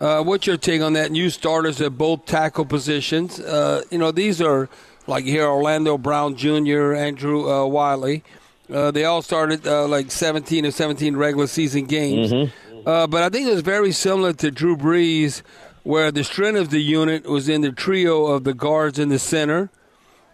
uh, 0.00 0.22
what's 0.22 0.46
your 0.46 0.56
take 0.56 0.82
on 0.82 0.94
that? 0.94 1.10
New 1.10 1.30
starters 1.30 1.80
at 1.80 1.96
both 1.96 2.26
tackle 2.26 2.64
positions. 2.64 3.40
Uh, 3.40 3.82
you 3.90 3.98
know, 3.98 4.10
these 4.10 4.40
are 4.40 4.68
like 5.06 5.24
here 5.24 5.46
Orlando 5.46 5.96
Brown 5.98 6.36
Jr., 6.36 6.94
Andrew 6.94 7.50
uh, 7.50 7.66
Wylie. 7.66 8.22
they 8.68 9.04
all 9.04 9.22
started 9.22 9.64
like 9.64 10.10
17 10.10 10.66
or 10.66 10.70
17 10.70 11.16
regular 11.16 11.46
season 11.46 11.84
games. 11.84 12.32
Mm-hmm. 12.32 13.10
but 13.10 13.22
I 13.22 13.28
think 13.28 13.48
it 13.48 13.52
was 13.52 13.62
very 13.62 13.92
similar 13.92 14.32
to 14.34 14.50
Drew 14.50 14.76
Brees, 14.76 15.42
where 15.84 16.10
the 16.10 16.24
strength 16.24 16.58
of 16.58 16.70
the 16.70 16.82
unit 16.82 17.26
was 17.26 17.48
in 17.48 17.60
the 17.60 17.72
trio 17.72 18.26
of 18.26 18.44
the 18.44 18.54
guards 18.54 18.98
in 18.98 19.08
the 19.08 19.18
center 19.18 19.70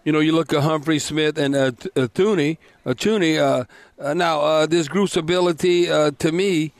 you 0.03 0.11
know, 0.11 0.19
you 0.19 0.33
look 0.33 0.51
at 0.53 0.63
Humphrey 0.63 0.99
Smith 0.99 1.37
and 1.37 1.55
uh, 1.55 1.71
uh, 1.95 2.07
uh. 2.17 2.43
Uh, 2.85 3.63
uh, 3.99 4.13
now, 4.13 4.41
uh, 4.41 4.65
this 4.65 4.87
group's 4.87 5.15
ability, 5.15 5.89
uh, 5.89 6.11
to 6.19 6.31
me, 6.31 6.73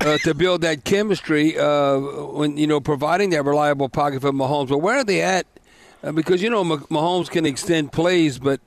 uh, 0.00 0.18
to 0.18 0.34
build 0.34 0.62
that 0.62 0.84
chemistry 0.84 1.58
uh, 1.58 1.98
when 1.98 2.56
you 2.56 2.66
know 2.66 2.80
providing 2.80 3.30
that 3.30 3.44
reliable 3.44 3.88
pocket 3.88 4.20
for 4.20 4.32
Mahomes. 4.32 4.68
But 4.68 4.78
where 4.78 4.98
are 4.98 5.04
they 5.04 5.22
at? 5.22 5.46
Uh, 6.02 6.12
because 6.12 6.42
you 6.42 6.50
know 6.50 6.64
Mahomes 6.64 7.30
can 7.30 7.46
extend 7.46 7.92
plays, 7.92 8.38
but 8.38 8.60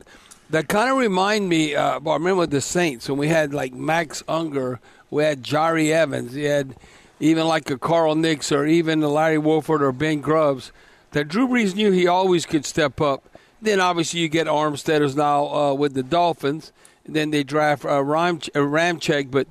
that 0.49 0.67
kind 0.67 0.91
of 0.91 0.97
remind 0.97 1.49
me. 1.49 1.75
Uh, 1.75 1.99
I 2.05 2.13
remember 2.13 2.45
the 2.45 2.61
Saints 2.61 3.09
when 3.09 3.17
we 3.17 3.27
had 3.27 3.53
like 3.53 3.73
Max 3.73 4.23
Unger, 4.27 4.79
we 5.09 5.23
had 5.23 5.43
Jahri 5.43 5.91
Evans, 5.91 6.35
you 6.35 6.47
had 6.47 6.75
even 7.19 7.47
like 7.47 7.69
a 7.69 7.77
Carl 7.77 8.15
Nicks 8.15 8.51
or 8.51 8.65
even 8.65 9.01
a 9.01 9.07
Larry 9.09 9.37
Warford 9.37 9.81
or 9.81 9.91
Ben 9.91 10.21
Grubbs. 10.21 10.71
That 11.11 11.27
Drew 11.27 11.47
Brees 11.47 11.75
knew 11.75 11.91
he 11.91 12.07
always 12.07 12.45
could 12.45 12.65
step 12.65 12.99
up 12.99 13.23
then 13.63 13.79
obviously 13.79 14.19
you 14.19 14.27
get 14.27 14.47
Armstead 14.47 15.15
now 15.15 15.47
uh, 15.47 15.73
with 15.73 15.93
the 15.93 16.03
Dolphins. 16.03 16.71
And 17.05 17.15
Then 17.15 17.31
they 17.31 17.43
draft 17.43 17.85
uh, 17.85 18.03
Ram, 18.03 18.39
uh, 18.53 19.23
but 19.29 19.47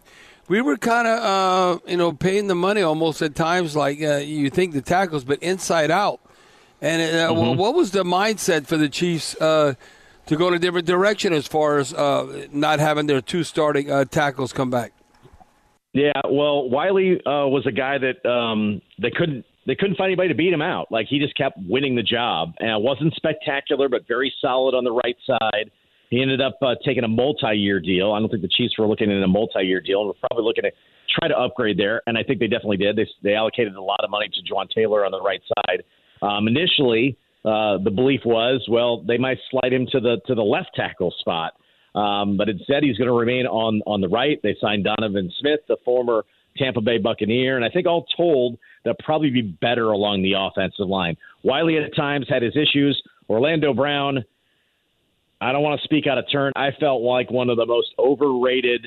we 0.48 0.60
were 0.60 0.76
kind 0.76 1.06
of 1.06 1.18
uh, 1.18 1.78
you 1.86 1.96
know 1.96 2.12
paying 2.12 2.46
the 2.46 2.54
money 2.54 2.82
almost 2.82 3.22
at 3.22 3.34
times, 3.34 3.76
like 3.76 4.02
uh, 4.02 4.16
you 4.16 4.50
think 4.50 4.74
the 4.74 4.82
tackles, 4.82 5.24
but 5.24 5.42
inside 5.42 5.90
out. 5.90 6.20
And 6.80 7.00
uh, 7.00 7.30
mm-hmm. 7.30 7.58
what 7.58 7.74
was 7.74 7.92
the 7.92 8.02
mindset 8.02 8.66
for 8.66 8.76
the 8.76 8.88
Chiefs 8.88 9.40
uh, 9.40 9.74
to 10.26 10.36
go 10.36 10.48
in 10.48 10.54
a 10.54 10.58
different 10.58 10.86
direction 10.86 11.32
as 11.32 11.46
far 11.46 11.78
as 11.78 11.94
uh, 11.94 12.46
not 12.52 12.80
having 12.80 13.06
their 13.06 13.20
two 13.20 13.44
starting 13.44 13.90
uh, 13.90 14.04
tackles 14.04 14.52
come 14.52 14.70
back? 14.70 14.92
Yeah, 15.92 16.12
well, 16.28 16.68
Wylie 16.68 17.20
uh, 17.26 17.46
was 17.46 17.64
a 17.66 17.72
guy 17.72 17.98
that 17.98 18.28
um, 18.28 18.80
they 19.00 19.10
couldn't 19.10 19.44
they 19.66 19.76
couldn't 19.76 19.96
find 19.96 20.08
anybody 20.08 20.28
to 20.28 20.34
beat 20.34 20.52
him 20.52 20.62
out. 20.62 20.90
Like 20.90 21.06
he 21.08 21.18
just 21.18 21.36
kept 21.36 21.56
winning 21.68 21.94
the 21.94 22.02
job, 22.02 22.54
and 22.58 22.70
it 22.70 22.82
wasn't 22.82 23.14
spectacular, 23.14 23.88
but 23.88 24.08
very 24.08 24.32
solid 24.40 24.74
on 24.74 24.84
the 24.84 24.92
right 24.92 25.16
side. 25.26 25.70
He 26.12 26.20
ended 26.20 26.42
up 26.42 26.58
uh, 26.60 26.74
taking 26.84 27.04
a 27.04 27.08
multi-year 27.08 27.80
deal. 27.80 28.12
I 28.12 28.20
don't 28.20 28.28
think 28.28 28.42
the 28.42 28.48
Chiefs 28.54 28.74
were 28.78 28.86
looking 28.86 29.10
at 29.10 29.22
a 29.22 29.26
multi-year 29.26 29.80
deal, 29.80 30.04
we're 30.06 30.28
probably 30.28 30.44
looking 30.44 30.64
to 30.64 30.70
try 31.08 31.26
to 31.26 31.34
upgrade 31.34 31.78
there. 31.78 32.02
And 32.06 32.18
I 32.18 32.22
think 32.22 32.38
they 32.38 32.48
definitely 32.48 32.76
did. 32.76 32.96
They 32.96 33.06
they 33.22 33.34
allocated 33.34 33.74
a 33.76 33.82
lot 33.82 34.00
of 34.04 34.10
money 34.10 34.28
to 34.28 34.54
Jawaan 34.54 34.68
Taylor 34.68 35.06
on 35.06 35.10
the 35.10 35.22
right 35.22 35.40
side. 35.56 35.82
Um, 36.20 36.48
initially, 36.48 37.16
uh, 37.46 37.78
the 37.82 37.90
belief 37.90 38.20
was, 38.26 38.62
well, 38.68 39.02
they 39.02 39.16
might 39.16 39.38
slide 39.50 39.72
him 39.72 39.86
to 39.92 40.00
the 40.00 40.20
to 40.26 40.34
the 40.34 40.42
left 40.42 40.72
tackle 40.76 41.14
spot, 41.18 41.54
um, 41.94 42.36
but 42.36 42.50
instead 42.50 42.82
he's 42.82 42.98
going 42.98 43.08
to 43.08 43.16
remain 43.16 43.46
on 43.46 43.80
on 43.86 44.02
the 44.02 44.08
right. 44.08 44.38
They 44.42 44.54
signed 44.60 44.84
Donovan 44.84 45.32
Smith, 45.40 45.60
the 45.66 45.78
former 45.82 46.26
Tampa 46.58 46.82
Bay 46.82 46.98
Buccaneer, 46.98 47.56
and 47.56 47.64
I 47.64 47.70
think 47.70 47.86
all 47.86 48.04
told 48.14 48.58
they'll 48.84 48.92
probably 49.02 49.30
be 49.30 49.40
better 49.40 49.92
along 49.92 50.22
the 50.22 50.34
offensive 50.36 50.88
line. 50.88 51.16
Wylie 51.42 51.78
at 51.78 51.96
times 51.96 52.26
had 52.28 52.42
his 52.42 52.54
issues. 52.54 53.02
Orlando 53.30 53.72
Brown, 53.72 54.24
I 55.42 55.52
don't 55.52 55.62
want 55.62 55.80
to 55.80 55.84
speak 55.84 56.06
out 56.06 56.18
of 56.18 56.24
turn. 56.30 56.52
I 56.54 56.70
felt 56.78 57.02
like 57.02 57.30
one 57.30 57.50
of 57.50 57.56
the 57.56 57.66
most 57.66 57.88
overrated 57.98 58.86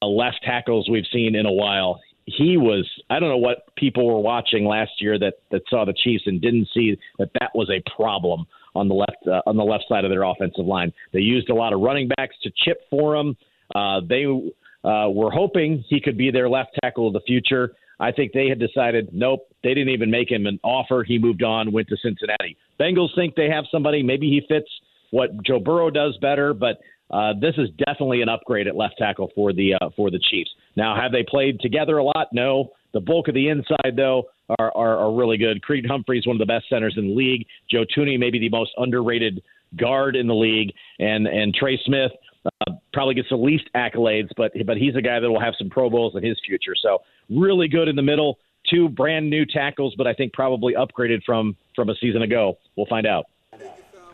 uh, 0.00 0.06
left 0.06 0.38
tackles 0.44 0.88
we've 0.88 1.06
seen 1.12 1.34
in 1.34 1.46
a 1.46 1.52
while. 1.52 2.00
He 2.26 2.56
was 2.56 2.88
I 3.10 3.18
don't 3.18 3.28
know 3.28 3.36
what 3.36 3.74
people 3.76 4.06
were 4.06 4.20
watching 4.20 4.64
last 4.66 4.92
year 5.00 5.18
that 5.18 5.34
that 5.50 5.62
saw 5.68 5.84
the 5.84 5.94
Chiefs 5.94 6.24
and 6.26 6.40
didn't 6.40 6.68
see 6.72 6.96
that 7.18 7.30
that 7.40 7.50
was 7.54 7.70
a 7.70 7.82
problem 7.94 8.46
on 8.74 8.88
the 8.88 8.94
left 8.94 9.26
uh, 9.26 9.42
on 9.46 9.56
the 9.56 9.64
left 9.64 9.84
side 9.88 10.04
of 10.04 10.10
their 10.10 10.22
offensive 10.22 10.64
line. 10.64 10.92
They 11.12 11.20
used 11.20 11.50
a 11.50 11.54
lot 11.54 11.72
of 11.72 11.80
running 11.80 12.08
backs 12.16 12.36
to 12.42 12.50
chip 12.64 12.82
for 12.90 13.16
him. 13.16 13.36
Uh, 13.74 14.00
they 14.08 14.24
uh, 14.24 15.10
were 15.10 15.30
hoping 15.30 15.84
he 15.88 16.00
could 16.00 16.16
be 16.16 16.30
their 16.30 16.48
left 16.48 16.70
tackle 16.82 17.08
of 17.08 17.12
the 17.12 17.20
future. 17.26 17.74
I 17.98 18.12
think 18.12 18.32
they 18.32 18.48
had 18.48 18.58
decided, 18.58 19.08
nope, 19.12 19.48
they 19.64 19.72
didn't 19.72 19.88
even 19.88 20.10
make 20.10 20.30
him 20.30 20.46
an 20.46 20.60
offer. 20.62 21.02
He 21.02 21.18
moved 21.18 21.42
on, 21.42 21.72
went 21.72 21.88
to 21.88 21.96
Cincinnati. 21.96 22.56
Bengals 22.78 23.14
think 23.16 23.34
they 23.34 23.48
have 23.48 23.64
somebody. 23.70 24.02
Maybe 24.02 24.28
he 24.28 24.42
fits 24.46 24.68
what 25.10 25.30
Joe 25.44 25.58
Burrow 25.58 25.90
does 25.90 26.16
better, 26.20 26.54
but 26.54 26.78
uh, 27.10 27.32
this 27.40 27.54
is 27.56 27.68
definitely 27.78 28.22
an 28.22 28.28
upgrade 28.28 28.66
at 28.66 28.74
left 28.74 28.96
tackle 28.98 29.30
for 29.34 29.52
the 29.52 29.74
uh, 29.74 29.90
for 29.94 30.10
the 30.10 30.18
Chiefs. 30.30 30.50
Now, 30.76 31.00
have 31.00 31.12
they 31.12 31.24
played 31.28 31.60
together 31.60 31.98
a 31.98 32.04
lot? 32.04 32.28
No. 32.32 32.70
The 32.92 33.00
bulk 33.00 33.28
of 33.28 33.34
the 33.34 33.48
inside, 33.48 33.94
though, 33.94 34.24
are, 34.58 34.72
are, 34.74 34.96
are 34.96 35.14
really 35.14 35.36
good. 35.36 35.62
Creed 35.62 35.84
Humphrey 35.86 36.22
one 36.24 36.36
of 36.36 36.40
the 36.40 36.46
best 36.46 36.68
centers 36.68 36.94
in 36.96 37.08
the 37.08 37.14
league. 37.14 37.46
Joe 37.70 37.84
Thuney, 37.96 38.18
maybe 38.18 38.38
the 38.38 38.48
most 38.48 38.70
underrated 38.78 39.42
guard 39.78 40.16
in 40.16 40.26
the 40.26 40.34
league, 40.34 40.72
and 40.98 41.26
and 41.26 41.54
Trey 41.54 41.78
Smith 41.84 42.12
uh, 42.46 42.72
probably 42.92 43.14
gets 43.14 43.28
the 43.28 43.36
least 43.36 43.64
accolades, 43.76 44.30
but 44.36 44.52
but 44.66 44.76
he's 44.76 44.96
a 44.96 45.02
guy 45.02 45.20
that 45.20 45.30
will 45.30 45.40
have 45.40 45.54
some 45.58 45.68
Pro 45.68 45.90
Bowls 45.90 46.14
in 46.16 46.24
his 46.24 46.38
future. 46.46 46.74
So 46.80 46.98
really 47.30 47.68
good 47.68 47.88
in 47.88 47.96
the 47.96 48.02
middle. 48.02 48.38
Two 48.70 48.88
brand 48.88 49.30
new 49.30 49.46
tackles, 49.46 49.94
but 49.96 50.08
I 50.08 50.14
think 50.14 50.32
probably 50.32 50.74
upgraded 50.74 51.22
from 51.24 51.56
from 51.74 51.88
a 51.88 51.94
season 52.00 52.22
ago. 52.22 52.58
We'll 52.76 52.86
find 52.86 53.06
out. 53.06 53.26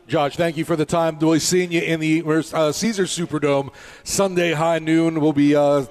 Josh, 0.08 0.36
thank 0.36 0.56
you 0.56 0.64
for 0.64 0.76
the 0.76 0.84
time. 0.84 1.18
We'll 1.18 1.34
be 1.34 1.38
seeing 1.38 1.72
you 1.72 1.80
in 1.80 2.00
the 2.00 2.22
uh, 2.24 2.72
Caesars 2.72 3.16
Superdome 3.16 3.72
Sunday 4.04 4.52
high 4.52 4.78
noon. 4.78 5.20
We'll 5.20 5.32
be 5.32 5.54
uh, 5.54 5.86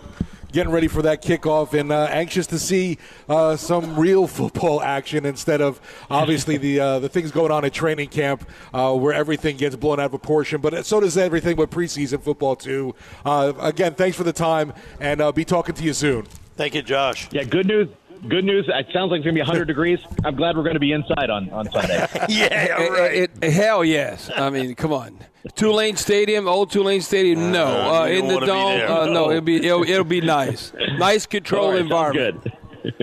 getting 0.51 0.71
ready 0.71 0.87
for 0.87 1.01
that 1.01 1.23
kickoff 1.23 1.73
and 1.77 1.91
uh, 1.91 2.07
anxious 2.11 2.45
to 2.47 2.59
see 2.59 2.97
uh, 3.29 3.55
some 3.55 3.97
real 3.97 4.27
football 4.27 4.81
action 4.81 5.25
instead 5.25 5.61
of 5.61 5.79
obviously 6.09 6.57
the 6.57 6.79
uh, 6.79 6.99
the 6.99 7.09
things 7.09 7.31
going 7.31 7.51
on 7.51 7.63
at 7.65 7.73
training 7.73 8.09
camp 8.09 8.47
uh, 8.73 8.93
where 8.93 9.13
everything 9.13 9.57
gets 9.57 9.75
blown 9.75 9.99
out 9.99 10.05
of 10.05 10.11
proportion. 10.11 10.61
But 10.61 10.85
so 10.85 10.99
does 10.99 11.17
everything 11.17 11.57
with 11.57 11.69
preseason 11.69 12.21
football 12.21 12.55
too. 12.55 12.93
Uh, 13.25 13.53
again, 13.59 13.95
thanks 13.95 14.17
for 14.17 14.23
the 14.23 14.33
time 14.33 14.73
and 14.99 15.21
uh, 15.21 15.31
be 15.31 15.45
talking 15.45 15.75
to 15.75 15.83
you 15.83 15.93
soon. 15.93 16.25
Thank 16.57 16.75
you, 16.75 16.81
Josh. 16.81 17.29
Yeah, 17.31 17.43
good 17.43 17.65
news 17.65 17.87
good 18.27 18.45
news. 18.45 18.65
It 18.67 18.87
sounds 18.93 19.11
like 19.11 19.19
it's 19.19 19.25
going 19.25 19.35
to 19.35 19.39
be 19.39 19.41
100 19.41 19.65
degrees. 19.65 19.99
I'm 20.23 20.35
glad 20.35 20.55
we're 20.55 20.63
going 20.63 20.75
to 20.75 20.79
be 20.79 20.91
inside 20.91 21.29
on, 21.29 21.49
on 21.51 21.71
Sunday. 21.71 22.07
yeah, 22.29 22.71
right. 22.71 23.13
It, 23.13 23.31
it, 23.41 23.53
hell 23.53 23.83
yes. 23.83 24.29
I 24.35 24.49
mean, 24.49 24.75
come 24.75 24.93
on. 24.93 25.19
Tulane 25.55 25.95
Stadium, 25.95 26.47
old 26.47 26.71
Tulane 26.71 27.01
Stadium. 27.01 27.51
No, 27.51 27.65
uh, 27.65 28.05
in 28.05 28.27
the 28.27 28.39
dome. 28.39 28.81
Uh, 28.89 29.05
no, 29.07 29.31
it'll 29.31 29.41
be 29.41 29.57
it'll, 29.57 29.83
it'll 29.83 30.03
be 30.03 30.21
nice. 30.21 30.71
Nice 30.97 31.25
controlled 31.27 31.73
right, 31.73 31.81
environment. 31.81 32.43
Good 32.43 32.57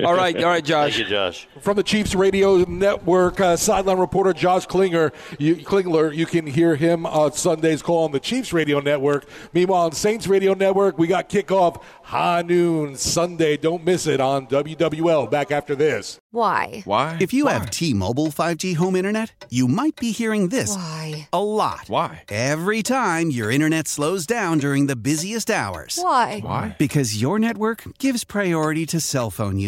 all 0.05 0.15
right, 0.15 0.37
all 0.37 0.51
right, 0.51 0.65
Josh. 0.65 0.97
Thank 0.97 1.05
you, 1.09 1.15
Josh. 1.15 1.47
From 1.61 1.77
the 1.77 1.83
Chiefs 1.83 2.15
Radio 2.15 2.57
Network, 2.65 3.41
uh, 3.41 3.57
sideline 3.57 3.99
reporter 3.99 4.33
Josh 4.33 4.67
Klinger. 4.67 5.13
You, 5.39 5.57
Klingler, 5.57 6.15
you 6.15 6.27
can 6.27 6.47
hear 6.47 6.77
him 6.77 7.07
on 7.07 7.33
Sunday's 7.33 7.83
call 7.83 8.05
on 8.05 8.13
the 8.13 8.21
Chiefs 8.21 8.53
Radio 8.53 8.81
Network. 8.81 9.29
Meanwhile, 9.53 9.87
on 9.87 9.93
Saints 9.93 10.27
Radio 10.27 10.55
Network, 10.55 10.99
we 10.99 11.07
got 11.07 11.29
kickoff 11.29 11.83
high 12.03 12.43
noon 12.43 12.97
Sunday. 12.97 13.57
Don't 13.57 13.85
miss 13.85 14.07
it 14.07 14.21
on 14.21 14.47
WWL. 14.47 15.31
Back 15.31 15.51
after 15.51 15.75
this. 15.75 16.19
Why? 16.31 16.83
Why? 16.85 17.17
If 17.21 17.33
you 17.33 17.47
Why? 17.47 17.55
have 17.55 17.71
T-Mobile 17.71 18.29
5G 18.29 18.77
home 18.77 18.97
internet, 18.97 19.47
you 19.49 19.67
might 19.67 19.97
be 19.97 20.13
hearing 20.13 20.49
this 20.49 20.77
Why? 20.77 21.29
a 21.33 21.43
lot. 21.43 21.85
Why? 21.89 22.25
Every 22.29 22.83
time 22.83 23.31
your 23.31 23.51
internet 23.51 23.89
slows 23.89 24.27
down 24.27 24.59
during 24.59 24.87
the 24.87 24.97
busiest 24.97 25.51
hours. 25.51 25.99
Why? 26.01 26.41
Why? 26.41 26.77
Because 26.79 27.21
your 27.21 27.39
network 27.39 27.85
gives 27.99 28.25
priority 28.25 28.85
to 28.87 29.01
cell 29.01 29.31
phone 29.31 29.59
use 29.59 29.68